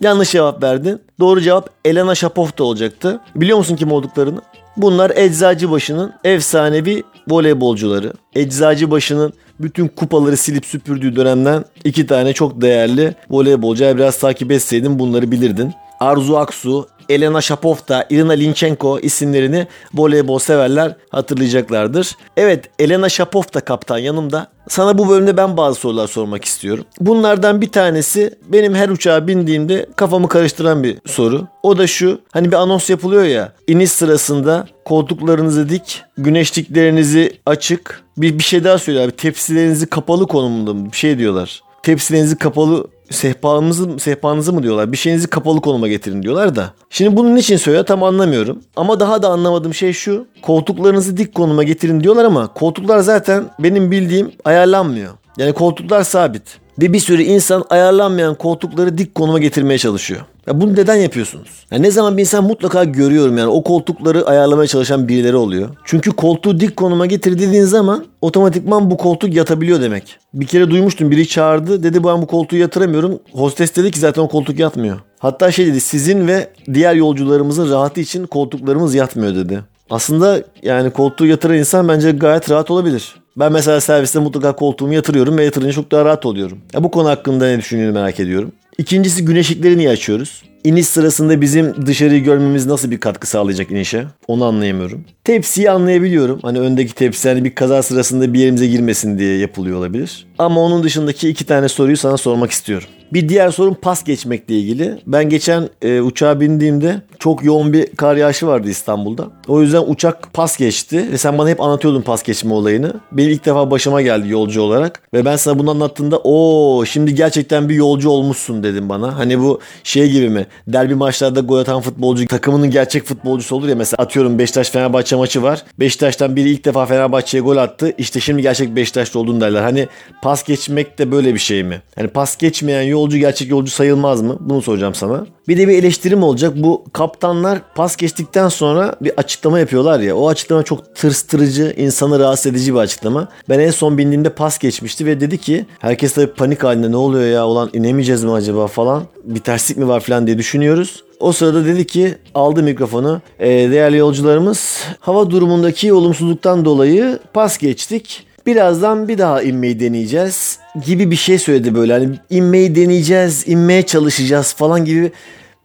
Yanlış 0.04 0.32
cevap 0.32 0.64
verdin. 0.64 1.02
Doğru 1.20 1.42
cevap 1.42 1.70
Elena 1.86 2.16
Shapovta 2.16 2.64
olacaktı. 2.64 3.20
Biliyor 3.36 3.58
musun 3.58 3.76
kim 3.76 3.92
olduklarını? 3.92 4.42
Bunlar 4.78 5.12
Eczacıbaşı'nın 5.16 6.14
efsanevi 6.24 7.04
voleybolcuları. 7.30 8.14
Eczacıbaşı'nın 8.36 9.34
bütün 9.60 9.88
kupaları 9.88 10.38
silip 10.38 10.66
süpürdüğü 10.66 11.16
dönemden 11.16 11.66
iki 11.84 12.08
tane 12.08 12.34
çok 12.34 12.62
değerli 12.62 13.16
voleybolcu. 13.30 13.84
Biraz 13.96 14.18
takip 14.20 14.52
etseydin 14.52 15.00
bunları 15.00 15.32
bilirdin. 15.32 15.74
Arzu 16.00 16.36
Aksu, 16.36 16.88
Elena 17.10 17.42
Shapovta, 17.42 18.06
Irina 18.10 18.34
Linchenko 18.34 19.00
isimlerini 19.00 19.68
voleybol 19.94 20.40
severler 20.40 20.96
hatırlayacaklardır. 21.10 22.16
Evet 22.38 22.70
Elena 22.80 23.10
Shapovta 23.10 23.60
kaptan 23.60 23.98
yanımda. 23.98 24.48
Sana 24.70 24.98
bu 24.98 25.10
bölümde 25.10 25.38
ben 25.38 25.58
bazı 25.58 25.80
sorular 25.80 26.08
sormak 26.08 26.46
istiyorum. 26.46 26.86
Bunlardan 27.00 27.62
bir 27.62 27.72
tanesi 27.72 28.40
benim 28.46 28.76
her 28.76 28.90
uçağa 28.90 29.28
bindiğimde 29.28 29.86
kafamı 29.96 30.28
karıştıran 30.28 30.84
bir 30.84 30.98
soru. 31.06 31.48
O 31.64 31.78
da 31.78 31.88
şu 31.88 32.22
hani 32.32 32.52
bir 32.52 32.56
anons 32.56 32.90
yapılıyor 32.90 33.24
ya 33.24 33.54
iniş 33.68 33.92
sırasında 33.92 34.68
koltuklarınızı 34.86 35.70
dik, 35.70 36.02
güneşliklerinizi 36.18 37.40
açık. 37.46 38.04
Bir, 38.18 38.40
bir 38.40 38.44
şey 38.44 38.64
daha 38.64 38.78
söylüyor 38.78 39.12
tepsilerinizi 39.12 39.86
kapalı 39.86 40.28
konumunda 40.28 40.92
bir 40.92 40.98
şey 40.98 41.18
diyorlar. 41.18 41.63
Tepsilerinizi 41.84 42.38
kapalı 42.38 42.88
sehpanızı, 43.10 44.00
sehpanızı 44.00 44.54
mı 44.54 44.64
diyorlar? 44.64 44.92
Bir 44.92 44.98
şeyinizi 44.98 45.28
kapalı 45.28 45.62
konuma 45.62 45.88
getirin 45.88 46.24
diyorlar 46.24 46.56
da. 46.56 46.74
Şimdi 46.90 47.18
bunun 47.18 47.36
için 47.36 47.58
söylüyor 47.58 47.86
tam 47.86 48.04
anlamıyorum. 48.04 48.62
Ama 48.76 49.00
daha 49.00 49.24
da 49.24 49.30
anlamadığım 49.30 49.74
şey 49.74 49.94
şu. 49.94 50.28
Koltuklarınızı 50.42 51.18
dik 51.18 51.36
konuma 51.36 51.64
getirin 51.64 52.02
diyorlar 52.02 52.26
ama 52.26 52.54
koltuklar 52.54 53.00
zaten 53.00 53.44
benim 53.60 53.92
bildiğim 53.92 54.32
ayarlanmıyor. 54.46 55.14
Yani 55.38 55.54
koltuklar 55.54 56.04
sabit. 56.04 56.63
Ve 56.82 56.94
bir 56.94 57.00
sürü 57.00 57.22
insan 57.22 57.64
ayarlanmayan 57.70 58.36
koltukları 58.36 58.98
dik 58.98 59.16
konuma 59.16 59.40
getirmeye 59.40 59.78
çalışıyor. 59.78 60.22
Ya 60.48 60.62
bunu 60.62 60.76
neden 60.76 60.96
yapıyorsunuz? 60.96 61.48
Ya 61.72 61.80
ne 61.80 61.92
zaman 61.92 62.18
bir 62.18 62.22
insan 62.22 62.44
mutlaka 62.44 62.84
görüyorum 62.84 63.38
yani 63.38 63.50
o 63.50 63.64
koltukları 63.64 64.26
ayarlamaya 64.26 64.68
çalışan 64.68 65.08
birileri 65.08 65.36
oluyor. 65.36 65.70
Çünkü 65.86 66.12
koltuğu 66.12 66.60
dik 66.60 66.76
konuma 66.76 67.06
getir 67.06 67.64
zaman 67.64 68.06
otomatikman 68.22 68.92
bu 68.92 68.98
koltuk 68.98 69.34
yatabiliyor 69.34 69.82
demek. 69.82 70.18
Bir 70.34 70.46
kere 70.46 70.70
duymuştum 70.70 71.12
biri 71.12 71.28
çağırdı 71.28 71.84
dedi 71.84 72.04
ben 72.04 72.22
bu 72.22 72.28
koltuğu 72.28 72.56
yatıramıyorum. 72.56 73.20
Hostes 73.32 73.76
dedi 73.76 73.92
ki 73.92 74.00
zaten 74.00 74.22
o 74.22 74.28
koltuk 74.28 74.60
yatmıyor. 74.60 75.00
Hatta 75.20 75.52
şey 75.52 75.66
dedi 75.66 75.80
sizin 75.80 76.28
ve 76.28 76.50
diğer 76.74 76.96
yolcularımızın 76.96 77.72
rahatı 77.72 78.02
için 78.02 78.26
koltuklarımız 78.26 78.96
yatmıyor 78.96 79.36
dedi. 79.36 79.62
Aslında 79.90 80.44
yani 80.64 80.92
koltuğu 80.92 81.26
yatıran 81.26 81.58
insan 81.58 81.88
bence 81.88 82.12
gayet 82.12 82.50
rahat 82.50 82.72
olabilir. 82.72 83.16
Ben 83.38 83.52
mesela 83.52 83.82
serviste 83.82 84.20
mutlaka 84.20 84.56
koltuğumu 84.56 84.94
yatırıyorum 84.94 85.38
ve 85.38 85.44
yatırınca 85.44 85.74
çok 85.74 85.92
daha 85.92 86.06
rahat 86.06 86.26
oluyorum. 86.26 86.58
Ya 86.74 86.84
bu 86.84 86.92
konu 86.92 87.10
hakkında 87.10 87.46
ne 87.48 87.58
düşündüğünü 87.58 87.92
merak 87.92 88.20
ediyorum. 88.20 88.52
İkincisi 88.78 89.26
güneşlikleri 89.26 89.78
niye 89.78 89.90
açıyoruz? 89.90 90.44
İniş 90.64 90.88
sırasında 90.88 91.42
bizim 91.42 91.86
dışarıyı 91.86 92.24
görmemiz 92.24 92.66
nasıl 92.66 92.92
bir 92.92 93.00
katkı 93.00 93.28
sağlayacak 93.28 93.72
inişe? 93.72 94.06
Onu 94.28 94.46
anlayamıyorum. 94.46 95.06
Tepsiyi 95.24 95.72
anlayabiliyorum. 95.72 96.40
Hani 96.42 96.60
öndeki 96.60 96.96
tepsi 96.96 97.30
hani 97.30 97.44
bir 97.44 97.56
kaza 97.56 97.84
sırasında 97.84 98.34
bir 98.34 98.40
yerimize 98.40 98.68
girmesin 98.68 99.18
diye 99.18 99.38
yapılıyor 99.38 99.78
olabilir. 99.78 100.26
Ama 100.40 100.62
onun 100.62 100.84
dışındaki 100.84 101.30
iki 101.30 101.46
tane 101.46 101.70
soruyu 101.70 101.98
sana 101.98 102.18
sormak 102.18 102.52
istiyorum. 102.52 102.88
Bir 103.14 103.30
diğer 103.30 103.50
sorun 103.50 103.74
pas 103.74 104.04
geçmekle 104.04 104.56
ilgili. 104.56 105.00
Ben 105.08 105.30
geçen 105.30 105.70
e, 105.82 106.02
uçağa 106.02 106.40
bindiğimde 106.40 107.02
çok 107.20 107.44
yoğun 107.44 107.74
bir 107.74 107.86
kar 107.86 108.16
yağışı 108.16 108.48
vardı 108.48 108.70
İstanbul'da. 108.70 109.28
O 109.48 109.62
yüzden 109.62 109.84
uçak 109.88 110.34
pas 110.34 110.58
geçti 110.58 111.08
ve 111.12 111.18
sen 111.18 111.38
bana 111.38 111.50
hep 111.50 111.62
anlatıyordun 111.62 112.02
pas 112.02 112.24
geçme 112.24 112.54
olayını. 112.54 112.94
Benim 113.12 113.30
ilk 113.32 113.46
defa 113.46 113.72
başıma 113.72 114.02
geldi 114.02 114.30
yolcu 114.30 114.62
olarak 114.62 115.02
ve 115.14 115.26
ben 115.26 115.36
sana 115.36 115.60
bunu 115.60 115.72
anlattığımda 115.72 116.20
o 116.24 116.86
şimdi 116.86 117.16
gerçekten 117.16 117.70
bir 117.70 117.76
yolcu 117.76 118.10
olmuşsun 118.10 118.64
dedim 118.64 118.90
bana. 118.90 119.18
Hani 119.18 119.40
bu 119.40 119.60
şey 119.84 120.12
gibi 120.12 120.30
mi? 120.30 120.48
Derbi 120.68 120.96
maçlarda 120.96 121.40
gol 121.40 121.58
atan 121.58 121.82
futbolcu 121.82 122.28
takımının 122.28 122.72
gerçek 122.72 123.04
futbolcusu 123.04 123.56
olur 123.56 123.68
ya 123.68 123.76
mesela 123.76 124.04
atıyorum 124.04 124.40
Beşiktaş 124.40 124.70
Fenerbahçe 124.70 125.16
maçı 125.16 125.44
var. 125.44 125.64
Beşiktaş'tan 125.80 126.36
biri 126.36 126.50
ilk 126.50 126.66
defa 126.66 126.86
Fenerbahçe'ye 126.86 127.44
gol 127.44 127.58
attı. 127.58 127.94
İşte 127.98 128.20
şimdi 128.20 128.42
gerçek 128.42 128.76
Beşiktaşlı 128.76 129.20
olduğunu 129.20 129.42
derler. 129.42 129.62
Hani 129.62 129.88
pas 130.22 130.44
geçmek 130.44 131.00
de 131.00 131.12
böyle 131.12 131.34
bir 131.34 131.40
şey 131.40 131.64
mi? 131.64 131.82
Hani 131.96 132.08
pas 132.08 132.38
geçmeyen 132.38 132.82
yolcu 133.04 133.18
gerçek 133.18 133.50
yolcu 133.50 133.72
sayılmaz 133.72 134.22
mı? 134.22 134.38
Bunu 134.40 134.62
soracağım 134.62 134.96
sana. 134.96 135.26
Bir 135.48 135.58
de 135.58 135.68
bir 135.68 135.74
eleştirim 135.78 136.24
olacak. 136.24 136.54
Bu 136.56 136.84
kaptanlar 136.94 137.60
pas 137.76 137.96
geçtikten 137.96 138.50
sonra 138.50 138.96
bir 139.02 139.12
açıklama 139.18 139.60
yapıyorlar 139.60 140.00
ya. 140.00 140.16
O 140.16 140.28
açıklama 140.30 140.64
çok 140.64 140.96
tırstırıcı, 140.96 141.74
insanı 141.78 142.20
rahatsız 142.20 142.46
edici 142.52 142.74
bir 142.74 142.80
açıklama. 142.80 143.28
Ben 143.50 143.60
en 143.60 143.72
son 143.72 143.98
bindiğimde 143.98 144.30
pas 144.30 144.58
geçmişti 144.60 145.06
ve 145.06 145.20
dedi 145.22 145.38
ki 145.38 145.66
herkes 145.80 146.14
tabii 146.14 146.34
panik 146.34 146.64
halinde 146.64 146.92
ne 146.92 146.96
oluyor 146.98 147.26
ya 147.32 147.48
ulan 147.48 147.70
inemeyeceğiz 147.74 148.24
mi 148.24 148.32
acaba 148.32 148.68
falan. 148.68 149.04
Bir 149.24 149.40
terslik 149.40 149.78
mi 149.78 149.88
var 149.88 150.00
falan 150.00 150.28
diye 150.28 150.38
düşünüyoruz. 150.38 151.04
O 151.20 151.32
sırada 151.32 151.66
dedi 151.66 151.88
ki 151.88 152.16
aldı 152.36 152.64
mikrofonu. 152.64 153.22
"Ee, 153.40 153.48
değerli 153.50 153.98
yolcularımız 153.98 154.82
hava 155.00 155.30
durumundaki 155.30 155.94
olumsuzluktan 155.94 156.66
dolayı 156.66 157.20
pas 157.34 157.58
geçtik. 157.58 158.26
Birazdan 158.46 159.08
bir 159.08 159.18
daha 159.18 159.42
inmeyi 159.42 159.80
deneyeceğiz 159.80 160.60
gibi 160.86 161.12
bir 161.12 161.16
şey 161.16 161.40
söyledi 161.40 161.76
böyle. 161.76 161.94
Hani 161.94 162.20
inmeyi 162.30 162.76
deneyeceğiz, 162.76 163.48
inmeye 163.48 163.84
çalışacağız 163.84 164.54
falan 164.54 164.86
gibi 164.86 165.12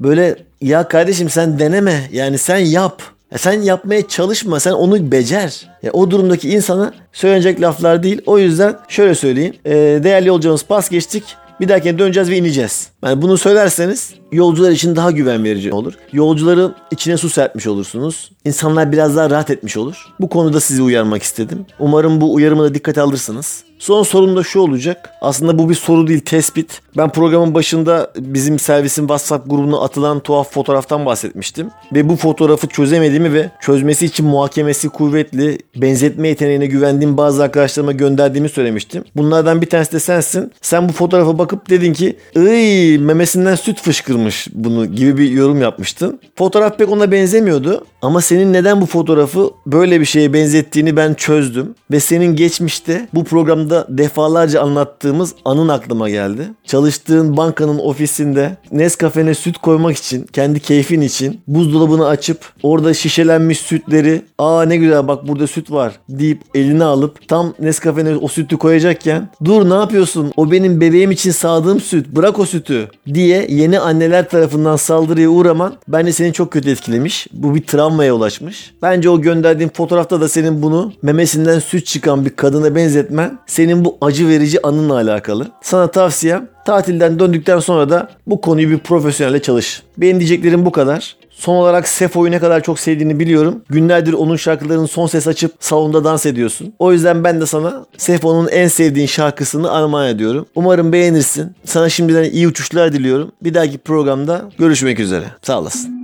böyle 0.00 0.36
ya 0.60 0.88
kardeşim 0.88 1.30
sen 1.30 1.58
deneme 1.58 2.08
yani 2.12 2.38
sen 2.38 2.58
yap. 2.58 3.02
Ya 3.32 3.38
sen 3.38 3.62
yapmaya 3.62 4.08
çalışma 4.08 4.60
sen 4.60 4.72
onu 4.72 5.12
becer. 5.12 5.68
Ya 5.82 5.92
o 5.92 6.10
durumdaki 6.10 6.50
insana 6.50 6.94
söylenecek 7.12 7.60
laflar 7.60 8.02
değil. 8.02 8.22
O 8.26 8.38
yüzden 8.38 8.76
şöyle 8.88 9.14
söyleyeyim. 9.14 9.54
Ee, 9.64 10.00
değerli 10.02 10.28
yolcumuz 10.28 10.64
pas 10.64 10.90
geçtik. 10.90 11.24
Bir 11.60 11.68
dahakine 11.68 11.98
döneceğiz 11.98 12.30
ve 12.30 12.36
ineceğiz. 12.36 12.88
Yani 13.04 13.22
bunu 13.22 13.38
söylerseniz 13.38 14.14
yolcular 14.32 14.70
için 14.70 14.96
daha 14.96 15.10
güven 15.10 15.44
verici 15.44 15.72
olur. 15.72 15.94
Yolcuların 16.12 16.74
içine 16.90 17.16
su 17.16 17.30
serpmiş 17.30 17.66
olursunuz. 17.66 18.30
İnsanlar 18.44 18.92
biraz 18.92 19.16
daha 19.16 19.30
rahat 19.30 19.50
etmiş 19.50 19.76
olur. 19.76 20.06
Bu 20.20 20.28
konuda 20.28 20.60
sizi 20.60 20.82
uyarmak 20.82 21.22
istedim. 21.22 21.66
Umarım 21.78 22.20
bu 22.20 22.34
uyarımı 22.34 22.62
da 22.62 22.74
dikkate 22.74 23.00
alırsınız. 23.00 23.64
Son 23.78 24.02
sorum 24.02 24.36
da 24.36 24.42
şu 24.42 24.60
olacak. 24.60 25.10
Aslında 25.20 25.58
bu 25.58 25.70
bir 25.70 25.74
soru 25.74 26.06
değil 26.06 26.20
tespit. 26.20 26.80
Ben 26.96 27.10
programın 27.10 27.54
başında 27.54 28.10
bizim 28.16 28.58
servisin 28.58 29.02
WhatsApp 29.02 29.50
grubuna 29.50 29.80
atılan 29.80 30.20
tuhaf 30.20 30.52
fotoğraftan 30.52 31.06
bahsetmiştim. 31.06 31.70
Ve 31.92 32.08
bu 32.08 32.16
fotoğrafı 32.16 32.66
çözemediğimi 32.66 33.32
ve 33.32 33.50
çözmesi 33.60 34.06
için 34.06 34.26
muhakemesi 34.26 34.88
kuvvetli, 34.88 35.58
benzetme 35.76 36.28
yeteneğine 36.28 36.66
güvendiğim 36.66 37.16
bazı 37.16 37.42
arkadaşlarıma 37.42 37.92
gönderdiğimi 37.92 38.48
söylemiştim. 38.48 39.04
Bunlardan 39.16 39.60
bir 39.60 39.66
tanesi 39.66 39.92
de 39.92 40.00
sensin. 40.00 40.52
Sen 40.62 40.88
bu 40.88 40.92
fotoğrafa 40.92 41.38
bakıp 41.38 41.70
dedin 41.70 41.92
ki 41.92 42.16
ıy 42.36 42.98
memesinden 42.98 43.54
süt 43.54 43.80
fışkırmış 43.80 44.17
yaptırmış 44.18 44.48
bunu 44.54 44.86
gibi 44.86 45.16
bir 45.16 45.30
yorum 45.30 45.60
yapmıştın. 45.62 46.20
Fotoğraf 46.36 46.78
pek 46.78 46.88
ona 46.88 47.10
benzemiyordu 47.10 47.84
ama 48.02 48.20
senin 48.20 48.52
neden 48.52 48.80
bu 48.80 48.86
fotoğrafı 48.86 49.50
böyle 49.66 50.00
bir 50.00 50.04
şeye 50.04 50.32
benzettiğini 50.32 50.96
ben 50.96 51.14
çözdüm. 51.14 51.74
Ve 51.90 52.00
senin 52.00 52.36
geçmişte 52.36 53.08
bu 53.14 53.24
programda 53.24 53.86
defalarca 53.88 54.62
anlattığımız 54.62 55.34
anın 55.44 55.68
aklıma 55.68 56.10
geldi. 56.10 56.42
Çalıştığın 56.64 57.36
bankanın 57.36 57.78
ofisinde 57.78 58.56
Nescafe'ne 58.72 59.34
süt 59.34 59.58
koymak 59.58 59.96
için, 59.96 60.26
kendi 60.32 60.60
keyfin 60.60 61.00
için 61.00 61.40
buzdolabını 61.46 62.06
açıp 62.06 62.38
orada 62.62 62.94
şişelenmiş 62.94 63.58
sütleri 63.58 64.22
aa 64.38 64.62
ne 64.62 64.76
güzel 64.76 65.08
bak 65.08 65.28
burada 65.28 65.46
süt 65.46 65.70
var 65.70 65.92
deyip 66.08 66.40
eline 66.54 66.84
alıp 66.84 67.28
tam 67.28 67.54
Nescafe'ne 67.60 68.16
o 68.16 68.28
sütü 68.28 68.56
koyacakken 68.56 69.28
dur 69.44 69.70
ne 69.70 69.74
yapıyorsun 69.74 70.32
o 70.36 70.50
benim 70.50 70.80
bebeğim 70.80 71.10
için 71.10 71.30
sağdığım 71.30 71.80
süt 71.80 72.06
bırak 72.08 72.38
o 72.38 72.46
sütü 72.46 72.88
diye 73.14 73.46
yeni 73.48 73.80
anneler 74.08 74.28
tarafından 74.28 74.76
saldırıya 74.76 75.28
uğraman 75.28 75.74
bence 75.88 76.12
seni 76.12 76.32
çok 76.32 76.52
kötü 76.52 76.70
etkilemiş. 76.70 77.26
Bu 77.32 77.54
bir 77.54 77.62
travmaya 77.62 78.14
ulaşmış. 78.14 78.74
Bence 78.82 79.10
o 79.10 79.20
gönderdiğin 79.20 79.68
fotoğrafta 79.68 80.20
da 80.20 80.28
senin 80.28 80.62
bunu 80.62 80.92
memesinden 81.02 81.58
süt 81.58 81.86
çıkan 81.86 82.24
bir 82.24 82.30
kadına 82.30 82.74
benzetmen 82.74 83.38
senin 83.46 83.84
bu 83.84 83.98
acı 84.00 84.28
verici 84.28 84.66
anınla 84.66 84.94
alakalı. 84.94 85.46
Sana 85.62 85.90
tavsiyem 85.90 86.48
tatilden 86.66 87.18
döndükten 87.18 87.58
sonra 87.58 87.90
da 87.90 88.08
bu 88.26 88.40
konuyu 88.40 88.70
bir 88.70 88.78
profesyonelle 88.78 89.42
çalış. 89.42 89.82
Benim 89.98 90.18
diyeceklerim 90.18 90.66
bu 90.66 90.72
kadar. 90.72 91.16
Son 91.38 91.54
olarak 91.54 91.88
Sefo'yu 91.88 92.30
ne 92.30 92.38
kadar 92.38 92.62
çok 92.62 92.78
sevdiğini 92.80 93.20
biliyorum. 93.20 93.62
Günlerdir 93.68 94.12
onun 94.12 94.36
şarkılarını 94.36 94.88
son 94.88 95.06
ses 95.06 95.26
açıp 95.26 95.52
salonda 95.60 96.04
dans 96.04 96.26
ediyorsun. 96.26 96.74
O 96.78 96.92
yüzden 96.92 97.24
ben 97.24 97.40
de 97.40 97.46
sana 97.46 97.86
Sefo'nun 97.96 98.48
en 98.48 98.68
sevdiğin 98.68 99.06
şarkısını 99.06 99.70
armağan 99.72 100.08
ediyorum. 100.08 100.46
Umarım 100.54 100.92
beğenirsin. 100.92 101.52
Sana 101.64 101.88
şimdiden 101.88 102.24
iyi 102.24 102.48
uçuşlar 102.48 102.92
diliyorum. 102.92 103.32
Bir 103.42 103.54
dahaki 103.54 103.78
programda 103.78 104.50
görüşmek 104.58 105.00
üzere. 105.00 105.24
Sağ 105.42 105.58
olasın. 105.60 105.98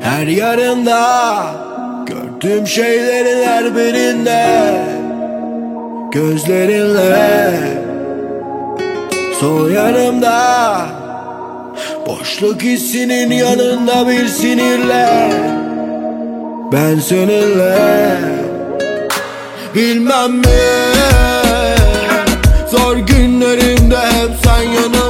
Her 0.00 0.26
yarında 0.26 1.67
gördüğüm 2.08 2.66
şeylerin 2.66 3.46
her 3.46 3.76
birinde 3.76 4.48
Gözlerinle. 6.12 7.54
Sol 9.40 9.70
yanımda 9.70 10.86
Boşluk 12.06 12.62
hissinin 12.62 13.30
yanında 13.30 14.08
bir 14.08 14.26
sinirle. 14.28 15.32
Ben 16.72 16.98
seninle 16.98 18.18
Bilmem 19.74 20.32
mi? 20.32 20.44
Zor 22.70 22.96
günlerimde 22.96 23.98
hep 23.98 24.30
sen 24.44 24.62
yanımda 24.62 25.07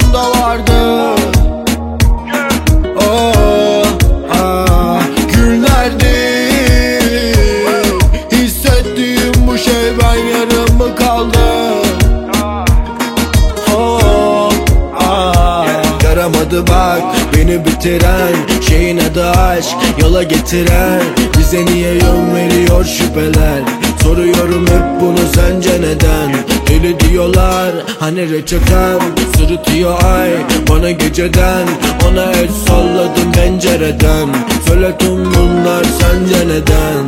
yaramadı 16.58 16.66
bak 16.66 17.02
beni 17.36 17.64
bitiren 17.64 18.34
Şeyin 18.68 18.98
adı 18.98 19.30
aşk 19.30 19.76
yola 20.02 20.22
getiren 20.22 21.02
Bize 21.38 21.66
niye 21.66 21.92
yön 21.92 22.34
veriyor 22.34 22.84
şüpheler? 22.84 23.62
Soruyorum 24.02 24.66
hep 24.66 25.00
bunu 25.00 25.18
sence 25.34 25.80
neden? 25.80 26.34
Deli 26.68 27.00
diyorlar 27.00 27.70
hani 28.00 28.30
reçetem 28.30 28.98
Sırıtıyor 29.36 30.02
ay 30.04 30.30
bana 30.70 30.90
geceden 30.90 31.66
Ona 32.10 32.32
el 32.32 32.48
salladım 32.68 33.32
pencereden. 33.32 34.28
Söyle 34.66 34.98
tüm 34.98 35.24
bunlar 35.24 35.84
sence 35.84 36.48
neden? 36.48 37.04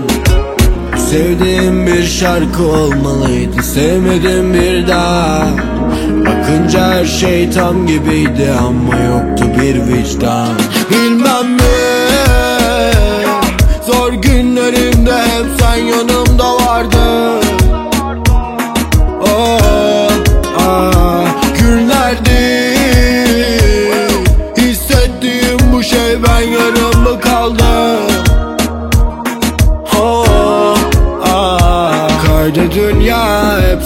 Sevdiğim 1.11 1.86
bir 1.86 2.07
şarkı 2.07 2.62
olmalıydı 2.62 3.62
Sevmedim 3.62 4.55
bir 4.55 4.88
daha 4.88 5.48
Bakınca 6.31 6.91
her 6.91 7.05
şey 7.05 7.51
tam 7.51 7.87
gibiydi 7.87 8.53
Ama 8.61 8.97
yoktu 8.97 9.45
bir 9.61 9.87
vicdan. 9.87 10.49
Bilmem 10.91 11.53
mi 11.53 11.61
Zor 13.87 14.12
günlerimde 14.12 15.18
hep 15.18 15.47
sen 15.61 15.76
yanımda 15.76 16.55
vardın. 16.55 17.41
Oh, 19.22 20.11
ah, 20.59 21.24
günlerdir 21.59 22.76
Hissettiğim 24.57 25.59
bu 25.72 25.83
şey 25.83 26.22
ben 26.22 26.41
yarım 26.41 27.03
mı 27.03 27.20
kaldım. 27.20 28.14
Oh, 30.01 30.76
ah. 31.24 32.09
Kaydı 32.26 32.72
dünya 32.74 33.30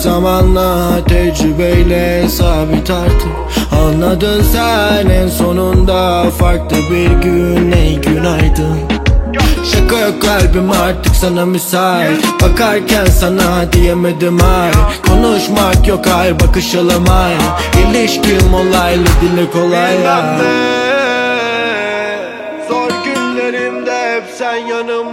zamanla 0.05 1.01
Tecrübeyle 1.09 2.29
sabit 2.29 2.91
artık. 2.91 3.33
Anladın 3.73 4.43
sen 4.53 5.11
en 5.11 5.29
sonunda 5.29 6.25
Farklı 6.39 6.77
bir 6.91 7.11
gün 7.11 7.73
ey 7.73 8.01
günaydın. 8.01 8.79
Şaka 9.73 10.01
yok 10.01 10.23
kalbim 10.23 10.71
artık 10.71 11.17
sana 11.17 11.47
müsait. 11.47 12.25
Bakarken 12.43 13.05
sana 13.05 13.73
diyemedim 13.73 14.39
ay. 14.43 14.71
Konuşmak 15.09 15.89
yok 15.89 16.07
ay 16.07 16.41
bakışalım 16.41 17.05
ay 17.11 17.35
İlişkim 17.83 18.55
olaylı 18.55 19.07
dili 19.21 19.51
kolay 19.51 20.01
ya 20.01 20.39
Zor 22.69 22.91
günlerimde 23.05 24.17
hep 24.17 24.25
sen 24.39 24.57
yanımda 24.57 25.04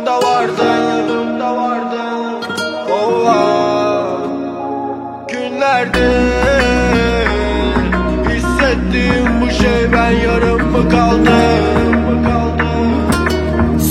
şey 9.61 9.91
ben 9.93 10.11
yarım 10.11 10.71
mı 10.71 10.89
kaldım? 10.89 11.81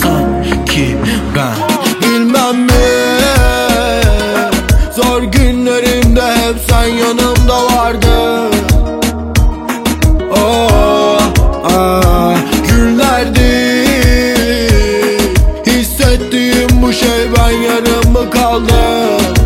Sanki 0.03 0.97
ben 1.37 1.55
Bilmem 2.03 2.57
mi? 2.57 2.73
Zor 4.97 5.23
günlerimde 5.23 6.23
hep 6.23 6.57
sen 6.71 6.85
yanımda 6.85 7.67
vardın. 7.67 8.51
Oh, 10.37 11.21
ah, 11.65 12.37
günlerdir 12.69 13.41
Hissettiğim 15.67 16.83
bu 16.83 16.93
şey 16.93 17.29
ben 17.37 17.51
yarım 17.51 18.13
mı 18.13 18.31
kaldım 18.31 19.40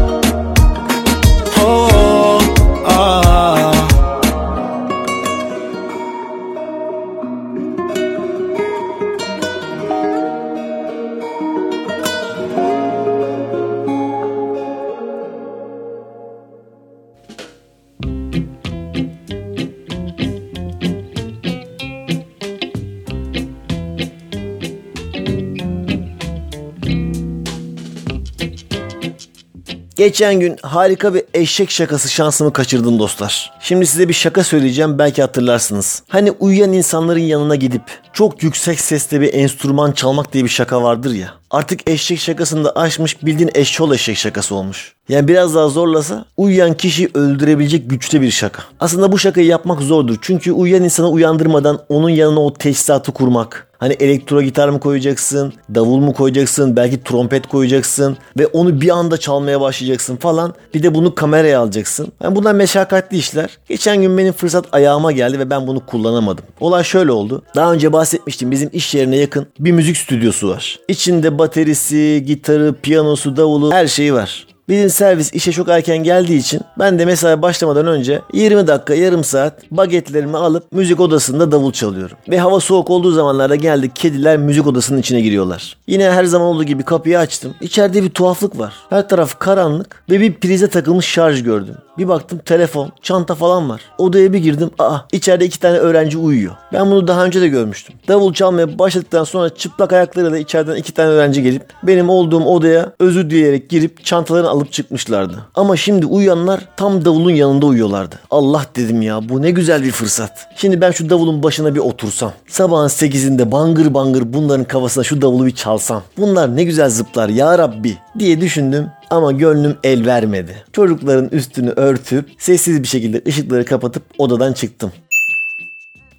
Geçen 29.97 30.41
gün 30.41 30.57
harika 30.63 31.15
bir 31.15 31.23
eşek 31.35 31.71
şakası 31.71 32.11
şansımı 32.11 32.53
kaçırdım 32.53 32.99
dostlar. 32.99 33.53
Şimdi 33.61 33.87
size 33.87 34.09
bir 34.09 34.15
şaka 34.15 34.45
söyleyeceğim 34.45 34.99
belki 34.99 35.23
hatırlarsınız. 35.23 36.03
Hani 36.09 36.31
uyuyan 36.31 36.73
insanların 36.73 37.21
yanına 37.21 37.55
gidip 37.55 37.83
çok 38.13 38.43
yüksek 38.43 38.81
sesle 38.81 39.21
bir 39.21 39.35
enstrüman 39.35 39.93
çalmak 39.93 40.33
diye 40.33 40.45
bir 40.45 40.49
şaka 40.49 40.83
vardır 40.83 41.15
ya. 41.15 41.35
Artık 41.55 41.91
eşek 41.91 42.19
şakasını 42.19 42.65
da 42.65 42.73
aşmış 42.77 43.25
bildiğin 43.25 43.51
eşşol 43.55 43.93
eşek 43.93 44.17
şakası 44.17 44.55
olmuş. 44.55 44.95
Yani 45.09 45.29
biraz 45.29 45.55
daha 45.55 45.69
zorlasa 45.69 46.25
uyuyan 46.37 46.75
kişi 46.75 47.11
öldürebilecek 47.15 47.91
güçte 47.91 48.21
bir 48.21 48.31
şaka. 48.31 48.63
Aslında 48.81 49.13
bu 49.13 49.19
şakayı 49.19 49.47
yapmak 49.47 49.81
zordur. 49.81 50.17
Çünkü 50.21 50.53
uyuyan 50.53 50.85
insanı 50.85 51.09
uyandırmadan 51.09 51.81
onun 51.89 52.09
yanına 52.09 52.41
o 52.41 52.53
teçhizatı 52.55 53.13
kurmak. 53.13 53.69
Hani 53.79 53.93
elektro 53.93 54.43
gitar 54.43 54.69
mı 54.69 54.81
koyacaksın, 54.81 55.53
davul 55.75 55.99
mu 55.99 56.13
koyacaksın, 56.13 56.77
belki 56.77 57.03
trompet 57.03 57.47
koyacaksın 57.47 58.17
ve 58.39 58.47
onu 58.47 58.81
bir 58.81 58.91
anda 58.91 59.17
çalmaya 59.17 59.61
başlayacaksın 59.61 60.17
falan. 60.17 60.55
Bir 60.75 60.83
de 60.83 60.95
bunu 60.95 61.15
kameraya 61.15 61.61
alacaksın. 61.61 62.13
Yani 62.23 62.37
bunlar 62.37 62.55
meşakkatli 62.55 63.17
işler. 63.17 63.59
Geçen 63.69 64.03
gün 64.03 64.19
benim 64.19 64.33
fırsat 64.33 64.67
ayağıma 64.73 65.13
geldi 65.13 65.39
ve 65.39 65.51
ben 65.51 65.67
bunu 65.67 65.87
kullanamadım. 65.87 66.45
Olay 66.61 66.85
şöyle 66.85 67.13
oldu. 67.13 67.43
Daha 67.57 67.73
önce 67.73 67.93
bahsetmiştim 67.93 68.51
bizim 68.51 68.71
iş 68.73 68.95
yerine 68.95 69.17
yakın 69.17 69.47
bir 69.59 69.73
müzik 69.73 69.97
stüdyosu 69.97 70.49
var. 70.49 70.81
İçinde 70.89 71.39
baterisi, 71.45 72.25
gitarı, 72.27 72.75
piyanosu, 72.83 73.37
davulu 73.37 73.73
her 73.73 73.87
şeyi 73.87 74.15
var. 74.15 74.47
Bizim 74.69 74.91
servis 74.91 75.33
işe 75.33 75.53
çok 75.53 75.69
erken 75.69 75.99
geldiği 75.99 76.39
için 76.39 76.61
ben 76.79 76.99
de 76.99 77.05
mesai 77.05 77.43
başlamadan 77.43 77.87
önce 77.87 78.23
20 78.33 78.67
dakika 78.67 78.95
yarım 78.95 79.25
saat 79.25 79.71
bagetlerimi 79.71 80.37
alıp 80.37 80.73
müzik 80.73 81.01
odasında 81.01 81.53
davul 81.53 81.73
çalıyorum. 81.73 82.17
Ve 82.29 82.39
hava 82.39 82.61
soğuk 82.61 82.91
olduğu 82.91 83.11
zamanlarda 83.13 83.57
geldik 83.57 83.97
kediler 83.97 84.37
müzik 84.37 84.67
odasının 84.67 84.99
içine 84.99 85.21
giriyorlar. 85.21 85.77
Yine 85.87 86.11
her 86.11 86.25
zaman 86.25 86.49
olduğu 86.49 86.65
gibi 86.65 86.83
kapıyı 86.83 87.19
açtım. 87.19 87.55
İçeride 87.61 88.03
bir 88.03 88.11
tuhaflık 88.11 88.59
var. 88.59 88.75
Her 88.91 89.09
taraf 89.09 89.39
karanlık 89.39 90.03
ve 90.11 90.21
bir 90.21 90.35
prize 90.35 90.69
takılmış 90.69 91.07
şarj 91.07 91.43
gördüm. 91.43 91.75
Bir 91.99 92.09
baktım 92.09 92.39
telefon, 92.45 92.93
çanta 93.03 93.35
falan 93.35 93.69
var. 93.69 93.81
Odaya 93.99 94.33
bir 94.33 94.39
girdim. 94.39 94.71
Aa 94.79 94.99
içeride 95.13 95.45
iki 95.45 95.61
tane 95.61 95.79
öğrenci 95.79 96.19
uyuyor. 96.19 96.55
Ben 96.73 96.91
bunu 96.91 97.09
daha 97.09 97.25
önce 97.25 97.41
de 97.41 97.49
görmüştüm. 97.49 97.97
Davul 98.09 98.33
çalmaya 98.33 98.79
başladıktan 98.79 99.25
sonra 99.25 99.55
çıplak 99.55 99.93
ayaklarıyla 99.93 100.39
içeriden 100.39 100.77
iki 100.77 100.95
tane 100.95 101.09
öğrenci 101.09 101.43
gelip 101.43 101.63
benim 101.83 102.11
olduğum 102.11 102.45
odaya 102.45 102.93
özür 103.01 103.31
dileyerek 103.31 103.71
girip 103.71 104.05
çantalarını 104.05 104.54
alıp 104.55 104.73
çıkmışlardı. 104.73 105.47
Ama 105.55 105.77
şimdi 105.77 106.07
uyuyanlar 106.07 106.61
tam 106.77 107.05
davulun 107.05 107.31
yanında 107.31 107.67
uyuyorlardı. 107.67 108.17
Allah 108.31 108.67
dedim 108.77 109.03
ya 109.03 109.29
bu 109.29 109.43
ne 109.43 109.51
güzel 109.51 109.83
bir 109.83 109.91
fırsat. 109.91 110.47
Şimdi 110.57 110.81
ben 110.81 110.91
şu 110.91 111.11
davulun 111.11 111.43
başına 111.43 111.75
bir 111.75 111.81
otursam. 111.81 112.33
Sabahın 112.49 112.89
8'inde 112.89 113.53
bangır 113.53 113.95
bangır 113.95 114.33
bunların 114.33 114.65
kafasına 114.65 115.05
şu 115.05 115.23
davulu 115.23 115.47
bir 115.47 115.55
çalsam. 115.55 116.03
Bunlar 116.17 116.57
ne 116.57 116.65
güzel 116.65 116.91
zıplar 116.91 117.29
ya 117.29 117.59
Rabbi 117.59 117.99
diye 118.19 118.41
düşündüm. 118.41 118.87
Ama 119.11 119.33
gönlüm 119.33 119.77
el 119.85 120.07
vermedi. 120.07 120.65
Çocukların 120.73 121.29
üstünü 121.29 121.71
örtüp 121.71 122.31
sessiz 122.39 122.83
bir 122.83 122.89
şekilde 122.89 123.23
ışıkları 123.29 123.65
kapatıp 123.65 124.03
odadan 124.19 124.53
çıktım. 124.53 124.93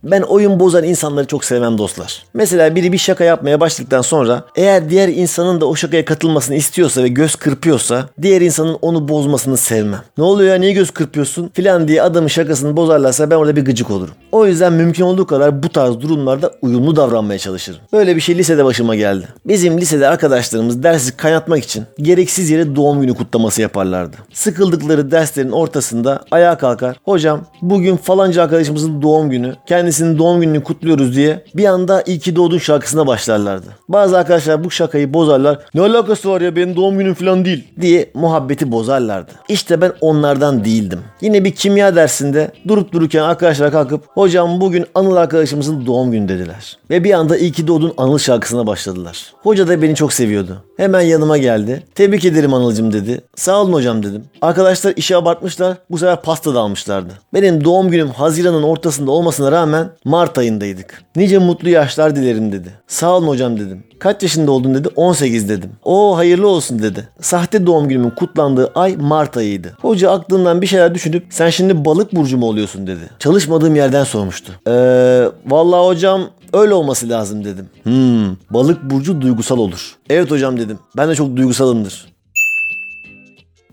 Ben 0.06 0.22
oyun 0.22 0.60
bozan 0.60 0.84
insanları 0.84 1.26
çok 1.26 1.46
sevmem 1.46 1.78
dostlar. 1.78 2.24
Mesela 2.34 2.76
biri 2.76 2.92
bir 2.92 2.98
şaka 2.98 3.24
yapmaya 3.24 3.60
başladıktan 3.60 4.02
sonra 4.02 4.44
eğer 4.56 4.90
diğer 4.90 5.08
insanın 5.08 5.62
da 5.62 5.66
o 5.66 5.76
şakaya 5.76 6.06
katılmasını 6.06 6.56
istiyorsa 6.56 7.04
ve 7.04 7.08
göz 7.08 7.36
kırpıyorsa 7.36 8.10
diğer 8.22 8.42
insanın 8.42 8.78
onu 8.82 9.08
bozmasını 9.08 9.58
sevmem. 9.58 10.02
Ne 10.18 10.24
oluyor 10.24 10.54
ya 10.54 10.60
niye 10.60 10.72
göz 10.72 10.92
kırpıyorsun 10.92 11.52
filan 11.54 11.88
diye 11.88 12.02
adamın 12.02 12.28
şakasını 12.28 12.78
bozarlarsa 12.78 13.30
ben 13.30 13.36
orada 13.36 13.56
bir 13.56 13.66
gıcık 13.66 13.92
olurum. 13.92 14.14
O 14.32 14.46
yüzden 14.46 14.74
mümkün 14.74 15.04
olduğu 15.04 15.28
kadar 15.28 15.64
bu 15.64 15.70
tarz 15.70 16.00
durumlarda 16.00 16.52
uyumlu 16.62 16.96
davranmaya 16.96 17.40
çalışırım. 17.40 17.80
Böyle 17.94 18.16
bir 18.16 18.22
şey 18.22 18.38
lisede 18.38 18.66
başıma 18.66 18.96
geldi. 18.96 19.28
Bizim 19.46 19.78
lisede 19.78 20.08
arkadaşlarımız 20.08 20.84
dersi 20.84 21.18
kaynatmak 21.18 21.64
için 21.64 21.84
gereksiz 21.98 22.50
yere 22.50 22.76
doğum 22.76 23.02
günü 23.02 23.14
kutlaması 23.14 23.62
yaparlardı. 23.62 24.18
Sıkıldıkları 24.34 25.12
derslerin 25.12 25.52
ortasında 25.52 26.24
ayağa 26.32 26.58
kalkar. 26.58 26.98
Hocam 27.06 27.42
bugün 27.62 27.98
falanca 27.98 28.44
arkadaşımızın 28.44 29.02
doğum 29.02 29.30
günü. 29.30 29.56
Kendisinin 29.96 30.18
doğum 30.18 30.42
gününü 30.42 30.64
kutluyoruz 30.64 31.16
diye 31.16 31.44
bir 31.56 31.66
anda 31.66 32.04
iyi 32.06 32.20
ki 32.20 32.36
doğdun 32.36 32.58
şarkısına 32.58 33.08
başlarlardı. 33.08 33.66
Bazı 33.90 34.18
arkadaşlar 34.18 34.64
bu 34.64 34.72
şakayı 34.72 35.14
bozarlar. 35.14 35.60
Ne 35.74 35.82
alakası 35.82 36.30
var 36.30 36.42
ya 36.42 36.56
benim 36.56 36.76
doğum 36.76 36.98
günüm 36.98 37.14
falan 37.14 37.46
değil 37.46 37.68
diye 37.82 38.12
muhabbeti 38.14 38.72
bozarlardı. 38.72 39.32
İşte 39.50 39.82
ben 39.82 39.92
onlardan 40.02 40.66
değildim. 40.66 41.00
Yine 41.22 41.44
bir 41.44 41.52
kimya 41.52 41.96
dersinde 41.96 42.52
durup 42.68 42.92
dururken 42.92 43.24
arkadaşlar 43.24 43.72
kalkıp 43.72 44.04
hocam 44.08 44.62
bugün 44.62 44.86
Anıl 44.96 45.16
arkadaşımızın 45.16 45.86
doğum 45.86 46.12
günü 46.12 46.28
dediler. 46.28 46.78
Ve 46.90 47.04
bir 47.04 47.14
anda 47.14 47.38
iyi 47.38 47.52
ki 47.52 47.68
doğdun 47.68 47.94
Anıl 47.98 48.18
şarkısına 48.18 48.68
başladılar. 48.68 49.34
Hoca 49.44 49.68
da 49.68 49.82
beni 49.82 49.96
çok 49.96 50.14
seviyordu. 50.14 50.64
Hemen 50.78 51.02
yanıma 51.02 51.38
geldi. 51.38 51.84
Tebrik 51.96 52.26
ederim 52.26 52.54
Anıl'cım 52.54 52.94
dedi. 52.94 53.22
Sağ 53.36 53.62
olun 53.62 53.74
hocam 53.74 54.04
dedim. 54.04 54.24
Arkadaşlar 54.42 54.94
işe 54.96 55.18
abartmışlar. 55.18 55.78
Bu 55.90 55.98
sefer 55.98 56.22
pasta 56.22 56.56
da 56.56 56.60
almışlardı. 56.60 57.14
Benim 57.34 57.64
doğum 57.64 57.92
günüm 57.92 58.10
Haziran'ın 58.10 58.64
ortasında 58.64 59.12
olmasına 59.12 59.52
rağmen 59.52 59.90
Mart 60.06 60.38
ayındaydık. 60.38 61.04
Nice 61.16 61.38
mutlu 61.38 61.70
yaşlar 61.70 62.16
dilerim 62.16 62.52
dedi. 62.52 62.70
Sağ 62.88 63.18
olun 63.18 63.28
hocam 63.28 63.60
dedim. 63.60 63.84
Kaç 64.00 64.24
yaşında 64.24 64.52
oldun 64.52 64.76
dedi. 64.76 64.88
18 64.96 65.50
dedim. 65.50 65.70
O 65.84 66.18
hayırlı 66.18 66.48
olsun 66.48 66.82
dedi. 66.82 67.08
Sahte 67.22 67.66
doğum 67.66 67.88
günümün 67.88 68.10
kutlandığı 68.10 68.72
ay 68.76 68.96
Mart 68.98 69.38
ayıydı. 69.38 69.78
Hoca 69.82 70.12
aklından 70.12 70.62
bir 70.62 70.68
şeyler 70.68 70.96
düşünüp 70.96 71.26
sen 71.30 71.50
şimdi 71.50 71.86
balık 71.86 72.16
burcu 72.16 72.38
mu 72.38 72.46
oluyorsun 72.46 72.88
dedi. 72.88 73.10
Çalışmadığım 73.20 73.76
yerden 73.76 74.04
sormuştu. 74.04 74.54
Eee 74.68 75.26
vallahi 75.48 75.88
hocam 75.88 76.22
öyle 76.56 76.74
olması 76.74 77.10
lazım 77.10 77.46
dedim. 77.46 77.70
Hmm 77.84 78.36
balık 78.50 78.84
burcu 78.84 79.22
duygusal 79.22 79.58
olur. 79.58 79.96
Evet 80.10 80.32
hocam 80.32 80.58
dedim. 80.58 80.80
Ben 80.98 81.10
de 81.10 81.16
çok 81.16 81.36
duygusalımdır. 81.36 82.15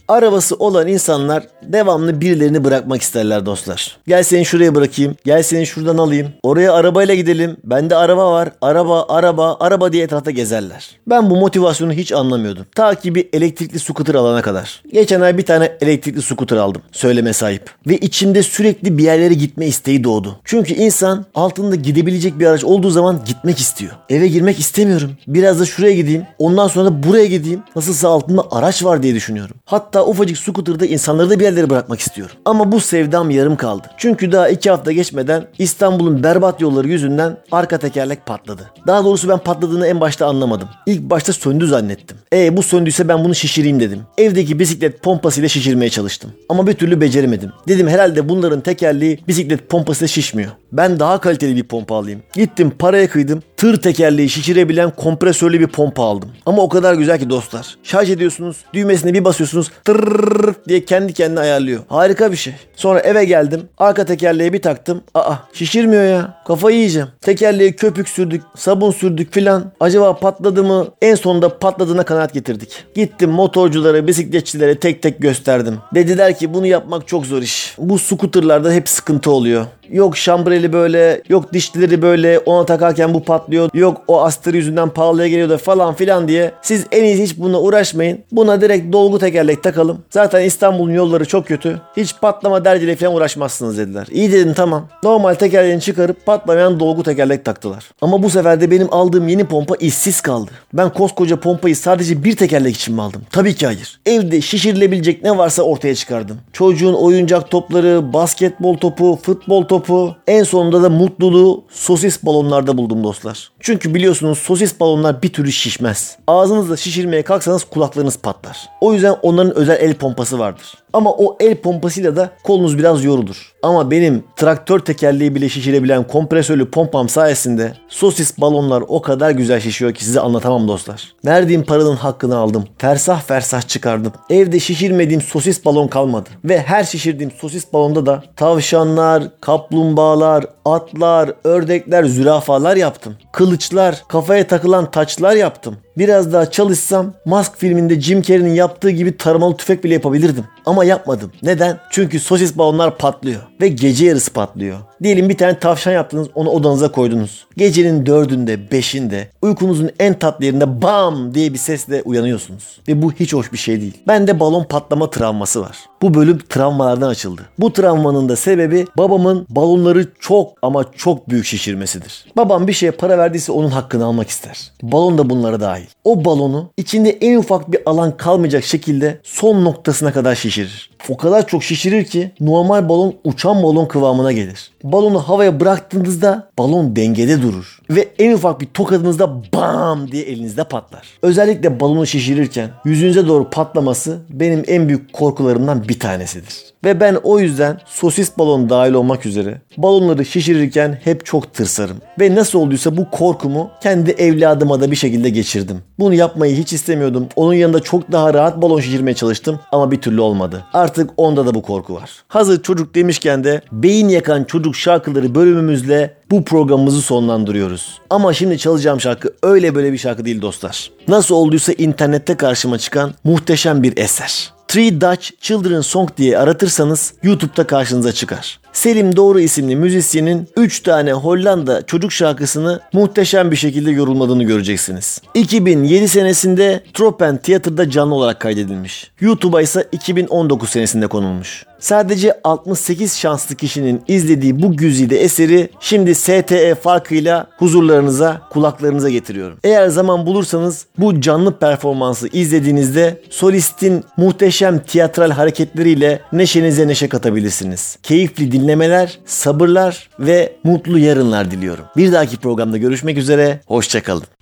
Arabası 0.09 0.57
olan 0.57 0.89
insanlar 0.89 1.47
devamlı 1.63 2.21
birilerini 2.21 2.65
bırakmak 2.65 3.03
isterler 3.03 3.47
dostlar. 3.47 3.97
Gel 4.07 4.23
seni 4.23 4.45
şuraya 4.45 4.75
bırakayım. 4.75 5.17
Gel 5.25 5.43
seni 5.43 5.67
şuradan 5.67 5.99
alayım. 5.99 6.29
Oraya 6.43 6.73
arabayla 6.73 7.15
gidelim. 7.15 7.57
Bende 7.65 7.97
araba 7.97 8.33
var. 8.33 8.53
Araba, 8.63 9.07
araba, 9.09 9.57
araba 9.61 9.93
diye 9.93 10.05
etrafta 10.05 10.31
gezerler. 10.31 10.91
Ben 11.07 11.31
bu 11.31 11.37
motivasyonu 11.37 11.93
hiç 11.93 12.13
anlamıyordum. 12.13 12.67
Ta 12.75 12.95
ki 12.95 13.15
bir 13.15 13.29
elektrikli 13.33 13.79
scooter 13.79 14.15
alana 14.15 14.43
kadar. 14.43 14.83
Geçen 14.93 15.21
ay 15.21 15.39
bir 15.39 15.47
tane 15.47 15.73
elektrikli 15.81 16.23
scooter 16.23 16.57
aldım. 16.57 16.83
Söyleme 16.93 17.33
sahip. 17.33 17.71
Ve 17.87 17.97
içimde 17.99 18.43
sürekli 18.43 18.99
bir 18.99 19.05
yerlere 19.05 19.35
gitme 19.35 19.67
isteği 19.67 20.05
doğdu. 20.05 20.37
Çünkü 20.45 20.75
insan 20.75 21.25
altında 21.35 21.75
gidebilecek 21.75 22.39
bir 22.39 22.47
araç 22.47 22.65
olduğu 22.65 22.91
zaman 22.91 23.21
gitmek 23.27 23.59
istiyor. 23.59 23.93
Eve 24.09 24.29
girmek 24.29 24.59
istemiyorum. 24.59 25.11
Biraz 25.27 25.61
da 25.61 25.67
şuraya 25.67 25.95
gideyim. 25.95 26.27
Ondan 26.39 26.69
sonra 26.69 26.85
da 26.87 27.03
buraya 27.03 27.27
gideyim. 27.27 27.63
Nasılsa 27.77 28.09
altında 28.09 28.43
araç 28.51 28.85
var 28.85 29.03
diye 29.03 29.15
düşünüyorum. 29.15 29.57
Hatta 29.65 29.92
ufacık 30.01 30.39
scooter'da 30.39 30.87
insanları 30.87 31.31
da 31.31 31.39
bir 31.39 31.45
yerlere 31.45 31.71
bırakmak 31.71 32.01
istiyorum. 32.01 32.37
Ama 32.45 32.73
bu 32.73 32.81
sevdam 32.81 33.31
yarım 33.31 33.57
kaldı. 33.57 33.87
Çünkü 33.97 34.33
daha 34.33 34.49
iki 34.49 34.71
hafta 34.71 34.93
geçmeden 34.93 35.47
İstanbul'un 35.59 36.23
berbat 36.23 36.61
yolları 36.61 36.89
yüzünden 36.89 37.37
arka 37.53 37.79
tekerlek 37.79 38.27
patladı. 38.27 38.71
Daha 38.87 39.05
doğrusu 39.05 39.29
ben 39.29 39.39
patladığını 39.39 39.87
en 39.87 40.01
başta 40.01 40.27
anlamadım. 40.27 40.69
İlk 40.87 41.03
başta 41.11 41.33
söndü 41.33 41.67
zannettim. 41.67 42.17
E 42.33 42.57
bu 42.57 42.63
söndüyse 42.63 43.09
ben 43.09 43.25
bunu 43.25 43.35
şişireyim 43.35 43.81
dedim. 43.81 44.03
Evdeki 44.19 44.59
bisiklet 44.59 45.03
pompasıyla 45.03 45.49
şişirmeye 45.49 45.91
çalıştım. 45.91 46.31
Ama 46.49 46.67
bir 46.67 46.75
türlü 46.75 47.01
beceremedim. 47.01 47.53
Dedim 47.69 47.89
herhalde 47.89 48.29
bunların 48.29 48.61
tekerleği 48.61 49.19
bisiklet 49.29 49.69
pompasıyla 49.69 50.09
şişmiyor. 50.09 50.51
Ben 50.73 50.99
daha 51.01 51.21
kaliteli 51.21 51.57
bir 51.57 51.65
pompa 51.65 51.95
alayım. 51.95 52.23
Gittim 52.35 52.73
paraya 52.79 53.09
kıydım. 53.09 53.43
Tır 53.63 53.77
tekerleği 53.77 54.29
şişirebilen 54.29 54.91
kompresörlü 54.91 55.61
bir 55.61 55.67
pompa 55.67 56.03
aldım. 56.03 56.31
Ama 56.47 56.63
o 56.63 56.69
kadar 56.69 56.95
güzel 56.95 57.19
ki 57.19 57.31
dostlar. 57.31 57.77
Şarj 57.83 58.11
ediyorsunuz, 58.11 58.57
düğmesine 58.75 59.15
bir 59.15 59.25
basıyorsunuz. 59.25 59.71
Tırrrr 59.85 60.55
diye 60.69 60.85
kendi 60.85 61.13
kendine 61.13 61.41
ayarlıyor. 61.41 61.83
Harika 61.89 62.33
bir 62.33 62.37
şey. 62.37 62.55
Sonra 62.77 63.01
eve 63.01 63.25
geldim. 63.25 63.69
Arka 63.79 64.05
tekerleğe 64.05 64.53
bir 64.53 64.63
taktım. 64.63 65.03
Aa 65.15 65.35
şişirmiyor 65.53 66.05
ya. 66.05 66.42
Kafayı 66.47 66.77
yiyeceğim. 66.77 67.09
Tekerleğe 67.21 67.73
köpük 67.73 68.09
sürdük, 68.09 68.43
sabun 68.57 68.91
sürdük 68.91 69.33
filan. 69.33 69.73
Acaba 69.81 70.17
patladı 70.17 70.65
mı? 70.65 70.87
En 71.03 71.15
sonunda 71.15 71.59
patladığına 71.59 72.03
kanaat 72.03 72.35
getirdik. 72.35 72.85
Gittim 72.95 73.31
motorculara, 73.31 74.07
bisikletçilere 74.07 74.79
tek 74.79 75.03
tek 75.03 75.19
gösterdim. 75.19 75.79
Dediler 75.95 76.39
ki 76.39 76.55
bunu 76.55 76.67
yapmak 76.67 77.09
çok 77.09 77.27
zor 77.27 77.43
iş. 77.43 77.75
Bu 77.79 77.99
skuterlarda 77.99 78.73
hep 78.73 78.89
sıkıntı 78.89 79.31
oluyor. 79.31 79.67
Yok 79.91 80.17
şambreli 80.17 80.73
böyle, 80.73 81.23
yok 81.29 81.53
dişlileri 81.53 82.03
böyle, 82.03 82.39
ona 82.39 82.67
takarken 82.67 83.15
bu 83.15 83.23
patlıyor. 83.25 83.71
Yok 83.75 84.01
o 84.09 84.21
astır 84.23 84.55
yüzünden 84.55 84.89
pahalıya 84.89 85.29
geliyor 85.29 85.49
da 85.49 85.59
falan 85.59 85.95
filan 85.95 86.29
diye. 86.29 86.53
Siz 86.63 86.87
en 86.93 87.05
iyisi 87.05 87.23
hiç 87.23 87.39
bununla 87.39 87.61
uğraşmayın. 87.61 88.19
Buna 88.33 88.61
direkt 88.61 88.93
dolgu 88.93 89.19
tekerlek 89.19 89.63
takalım. 89.63 89.99
Zaten 90.11 90.45
İstanbul'un 90.45 90.93
yolları 90.93 91.25
çok 91.25 91.47
kötü. 91.47 91.81
Hiç 91.97 92.15
patlama 92.21 92.65
derdiyle 92.65 92.97
falan 92.97 93.15
uğraşmazsınız 93.15 93.79
dediler. 93.79 94.07
İyi 94.11 94.33
dedim 94.33 94.55
tamam. 94.55 94.89
Normal 95.03 95.35
tekerleğini 95.35 95.81
çıkarıp 95.81 96.27
patlamayan 96.33 96.81
dolgu 96.81 97.03
tekerlek 97.03 97.45
taktılar. 97.45 97.91
Ama 98.01 98.23
bu 98.23 98.31
sefer 98.31 98.61
de 98.61 98.71
benim 98.71 98.89
aldığım 98.91 99.29
yeni 99.29 99.45
pompa 99.45 99.75
işsiz 99.77 100.21
kaldı. 100.21 100.51
Ben 100.73 100.93
koskoca 100.93 101.41
pompayı 101.41 101.77
sadece 101.77 102.25
bir 102.25 102.37
tekerlek 102.37 102.77
için 102.77 102.95
mi 102.95 103.03
aldım? 103.03 103.23
Tabii 103.31 103.55
ki 103.55 103.67
hayır. 103.67 104.01
Evde 104.07 104.41
şişirilebilecek 104.41 105.23
ne 105.23 105.39
varsa 105.39 105.63
ortaya 105.63 105.95
çıkardım. 105.95 106.41
Çocuğun 106.53 106.95
oyuncak 106.95 107.51
topları, 107.51 108.13
basketbol 108.13 108.77
topu, 108.77 109.19
futbol 109.23 109.65
topu. 109.65 110.17
En 110.27 110.43
sonunda 110.43 110.83
da 110.83 110.91
mutluluğu 110.91 111.65
sosis 111.71 112.23
balonlarda 112.23 112.79
buldum 112.79 113.05
dostlar. 113.05 113.51
Çünkü 113.61 113.95
biliyorsunuz 113.95 114.39
sosis 114.39 114.81
balonlar 114.81 115.23
bir 115.23 115.33
türlü 115.33 115.53
şişmez. 115.53 116.17
Ağzınızla 116.27 116.77
şişirmeye 116.77 117.23
kalksanız 117.23 117.65
kulaklarınız 117.65 118.19
patlar. 118.19 118.69
O 118.81 118.95
yüzden 118.95 119.17
onların 119.23 119.57
özel 119.57 119.77
el 119.81 119.95
pompası 119.95 120.39
vardır. 120.39 120.82
Ama 120.93 121.11
o 121.11 121.37
el 121.41 121.57
pompasıyla 121.57 122.17
da 122.17 122.31
kolunuz 122.45 122.79
biraz 122.79 123.05
yorulur. 123.05 123.53
Ama 123.63 123.91
benim 123.91 124.25
traktör 124.37 124.79
tekerleği 124.79 125.35
bile 125.35 125.49
şişirebilen 125.49 126.07
kompresörlü 126.07 126.71
pompam 126.71 127.09
sayesinde 127.09 127.73
sosis 127.89 128.39
balonlar 128.41 128.85
o 128.89 129.03
kadar 129.03 129.31
güzel 129.31 129.61
şişiyor 129.61 129.95
ki 129.95 130.05
size 130.05 130.21
anlatamam 130.21 130.69
dostlar. 130.69 131.15
Verdiğim 131.25 131.65
paranın 131.65 131.97
hakkını 131.97 132.37
aldım. 132.37 132.65
Fersah 132.79 133.21
fersah 133.21 133.63
çıkardım. 133.63 134.13
Evde 134.31 134.61
şişirmediğim 134.61 135.23
sosis 135.23 135.65
balon 135.65 135.89
kalmadı. 135.89 136.31
Ve 136.45 136.59
her 136.59 136.85
şişirdiğim 136.85 137.31
sosis 137.31 137.73
balonda 137.73 138.07
da 138.07 138.23
tavşanlar, 138.37 139.41
kaplumbağalar, 139.41 140.45
atlar, 140.65 141.31
ördekler, 141.45 142.05
zürafalar 142.05 142.77
yaptım. 142.77 143.17
Kılıçlar, 143.33 144.03
kafaya 144.09 144.47
takılan 144.47 144.91
taçlar 144.91 145.37
yaptım. 145.37 145.77
Biraz 145.99 146.33
daha 146.33 146.51
çalışsam 146.51 147.15
Mask 147.25 147.59
filminde 147.59 148.01
Jim 148.01 148.23
Carrey'nin 148.23 148.55
yaptığı 148.55 148.91
gibi 148.91 149.17
taramalı 149.17 149.57
tüfek 149.57 149.85
bile 149.85 149.95
yapabilirdim. 149.95 150.45
Ama 150.67 150.85
yapmadım. 150.85 151.33
Neden? 151.43 151.79
Çünkü 151.91 152.21
sosis 152.21 152.59
balonlar 152.59 152.99
patlıyor. 152.99 153.41
Ve 153.61 153.69
gece 153.69 154.07
yarısı 154.07 154.33
patlıyor. 154.33 154.79
Diyelim 155.03 155.29
bir 155.29 155.37
tane 155.37 155.59
tavşan 155.59 155.93
yaptınız 155.93 156.29
onu 156.35 156.51
odanıza 156.51 156.93
koydunuz. 156.93 157.47
Gecenin 157.57 158.07
dördünde, 158.07 158.71
beşinde 158.71 159.29
uykunuzun 159.43 159.91
en 159.99 160.19
tatlı 160.19 160.45
yerinde 160.45 160.83
bam 160.83 161.35
diye 161.35 161.53
bir 161.53 161.59
sesle 161.59 162.03
uyanıyorsunuz. 162.03 162.81
Ve 162.89 163.03
bu 163.03 163.13
hiç 163.13 163.35
hoş 163.35 163.53
bir 163.53 163.59
şey 163.59 163.81
değil. 163.81 164.03
Bende 164.09 164.41
balon 164.41 164.65
patlama 164.65 165.11
travması 165.11 165.61
var. 165.61 165.77
Bu 166.03 166.15
bölüm 166.15 166.39
travmalardan 166.49 167.09
açıldı. 167.09 167.43
Bu 167.59 167.73
travmanın 167.73 168.29
da 168.29 168.37
sebebi 168.37 168.87
babamın 168.99 169.47
balonları 169.51 170.13
çok 170.21 170.53
ama 170.63 170.85
çok 170.97 171.29
büyük 171.31 171.45
şişirmesidir. 171.45 172.25
Babam 172.37 172.67
bir 172.67 172.73
şeye 172.73 172.93
para 172.93 173.19
verdiyse 173.19 173.53
onun 173.53 173.71
hakkını 173.71 174.05
almak 174.05 174.29
ister. 174.29 174.73
Balon 174.83 175.19
da 175.19 175.31
bunlara 175.31 175.61
dahil. 175.61 175.87
O 176.05 176.25
balonu 176.25 176.71
içinde 176.77 177.11
en 177.11 177.37
ufak 177.37 177.73
bir 177.73 177.81
alan 177.87 178.17
kalmayacak 178.17 178.65
şekilde 178.65 179.21
son 179.23 179.65
noktasına 179.65 180.13
kadar 180.13 180.35
şişirir. 180.35 180.91
O 181.09 181.17
kadar 181.17 181.47
çok 181.47 181.63
şişirir 181.63 182.05
ki 182.05 182.33
normal 182.41 182.89
balon 182.89 183.15
uçan 183.25 183.63
balon 183.63 183.87
kıvamına 183.87 184.33
gelir. 184.33 184.71
Balonu 184.85 185.19
havaya 185.19 185.61
bıraktığınızda 185.61 186.49
balon 186.59 186.97
dengede 186.97 187.43
durur. 187.43 187.79
Ve 187.91 188.09
en 188.19 188.33
ufak 188.33 188.61
bir 188.61 188.67
tokadınızda 188.67 189.43
bam 189.55 190.13
diye 190.13 190.23
elinizde 190.23 190.65
patlar. 190.65 191.09
Özellikle 191.23 191.81
balonu 191.81 192.07
şişirirken 192.07 192.71
yüzünüze 192.85 193.29
doğru 193.29 193.51
patlaması 193.51 194.19
benim 194.31 194.65
en 194.67 194.89
büyük 194.89 195.13
korkularımdan 195.13 195.89
bir 195.93 195.99
tanesidir. 195.99 196.55
Ve 196.85 197.01
ben 197.01 197.15
o 197.23 197.39
yüzden 197.39 197.81
sosis 197.87 198.39
balon 198.39 198.71
dahil 198.71 198.93
olmak 198.93 199.27
üzere 199.27 199.61
balonları 199.77 200.25
şişirirken 200.25 200.99
hep 201.05 201.27
çok 201.27 201.55
tırsarım. 201.55 201.97
Ve 202.21 202.35
nasıl 202.35 202.59
olduysa 202.59 202.97
bu 202.97 203.11
korkumu 203.11 203.71
kendi 203.83 204.11
evladıma 204.11 204.81
da 204.81 204.91
bir 204.91 204.97
şekilde 204.97 205.31
geçirdim. 205.31 205.79
Bunu 205.99 206.15
yapmayı 206.15 206.57
hiç 206.57 206.73
istemiyordum. 206.73 207.29
Onun 207.37 207.55
yanında 207.55 207.81
çok 207.81 208.13
daha 208.13 208.35
rahat 208.35 208.63
balon 208.63 208.81
şişirmeye 208.81 209.15
çalıştım 209.15 209.61
ama 209.73 209.91
bir 209.91 210.01
türlü 210.01 210.21
olmadı. 210.21 210.65
Artık 210.73 211.11
onda 211.17 211.47
da 211.47 211.55
bu 211.55 211.63
korku 211.63 211.95
var. 211.95 212.11
Hazır 212.29 212.63
çocuk 212.63 212.95
demişken 212.95 213.45
de 213.45 213.61
beyin 213.73 214.09
yakan 214.09 214.45
çocuk 214.45 214.77
şarkıları 214.77 215.35
bölümümüzle 215.35 216.15
bu 216.31 216.45
programımızı 216.45 217.03
sonlandırıyoruz. 217.03 218.01
Ama 218.11 218.33
şimdi 218.33 218.59
çalacağım 218.59 219.01
şarkı 219.01 219.35
öyle 219.43 219.75
böyle 219.75 219.93
bir 219.93 219.99
şarkı 219.99 220.25
değil 220.25 220.43
dostlar. 220.43 220.91
Nasıl 221.09 221.35
olduysa 221.35 221.73
internette 221.73 222.37
karşıma 222.37 222.79
çıkan 222.79 223.15
muhteşem 223.25 223.83
bir 223.83 223.97
eser. 223.97 224.53
Three 224.73 225.01
Dutch 225.01 225.31
Children 225.41 225.81
Song 225.81 226.09
diye 226.17 226.39
aratırsanız 226.39 227.15
YouTube'da 227.23 227.67
karşınıza 227.67 228.13
çıkar. 228.13 228.61
Selim 228.73 229.17
Doğru 229.17 229.41
isimli 229.41 229.77
müzisyenin 229.77 230.49
3 230.57 230.81
tane 230.81 231.13
Hollanda 231.13 231.87
çocuk 231.87 232.13
şarkısını 232.13 232.81
muhteşem 232.93 233.51
bir 233.51 233.57
şekilde 233.57 233.91
yorulmadığını 233.91 234.45
göreceksiniz. 234.45 235.21
2007 235.35 236.09
senesinde 236.09 236.85
Tropen 236.95 237.37
Tiyatro'da 237.37 237.91
canlı 237.91 238.15
olarak 238.15 238.41
kaydedilmiş. 238.41 239.11
YouTube'a 239.21 239.63
ise 239.63 239.89
2019 239.93 240.71
senesinde 240.71 241.07
konulmuş. 241.07 241.65
Sadece 241.83 242.41
68 242.45 243.19
şanslı 243.19 243.55
kişinin 243.55 244.03
izlediği 244.09 244.63
bu 244.63 244.77
güzide 244.77 245.21
eseri 245.21 245.69
şimdi 245.81 246.15
STE 246.15 246.75
farkıyla 246.75 247.47
huzurlarınıza, 247.59 248.41
kulaklarınıza 248.51 249.11
getiriyorum. 249.11 249.59
Eğer 249.65 249.89
zaman 249.89 250.27
bulursanız 250.27 250.87
bu 250.99 251.21
canlı 251.21 251.59
performansı 251.59 252.29
izlediğinizde 252.29 253.21
solistin 253.31 254.05
muhteşem 254.17 254.79
tiyatral 254.79 255.31
hareketleriyle 255.31 256.21
neşenize 256.33 256.89
neşe 256.89 257.09
katabilirsiniz. 257.09 257.99
Keyifli 258.03 258.53
dinlemeler, 258.53 259.19
sabırlar 259.27 260.09
ve 260.21 260.57
mutlu 260.65 260.99
yarınlar 260.99 261.51
diliyorum. 261.51 261.85
Bir 261.97 262.13
dahaki 262.13 262.37
programda 262.37 262.79
görüşmek 262.79 263.19
üzere, 263.19 263.61
hoşçakalın. 263.67 264.42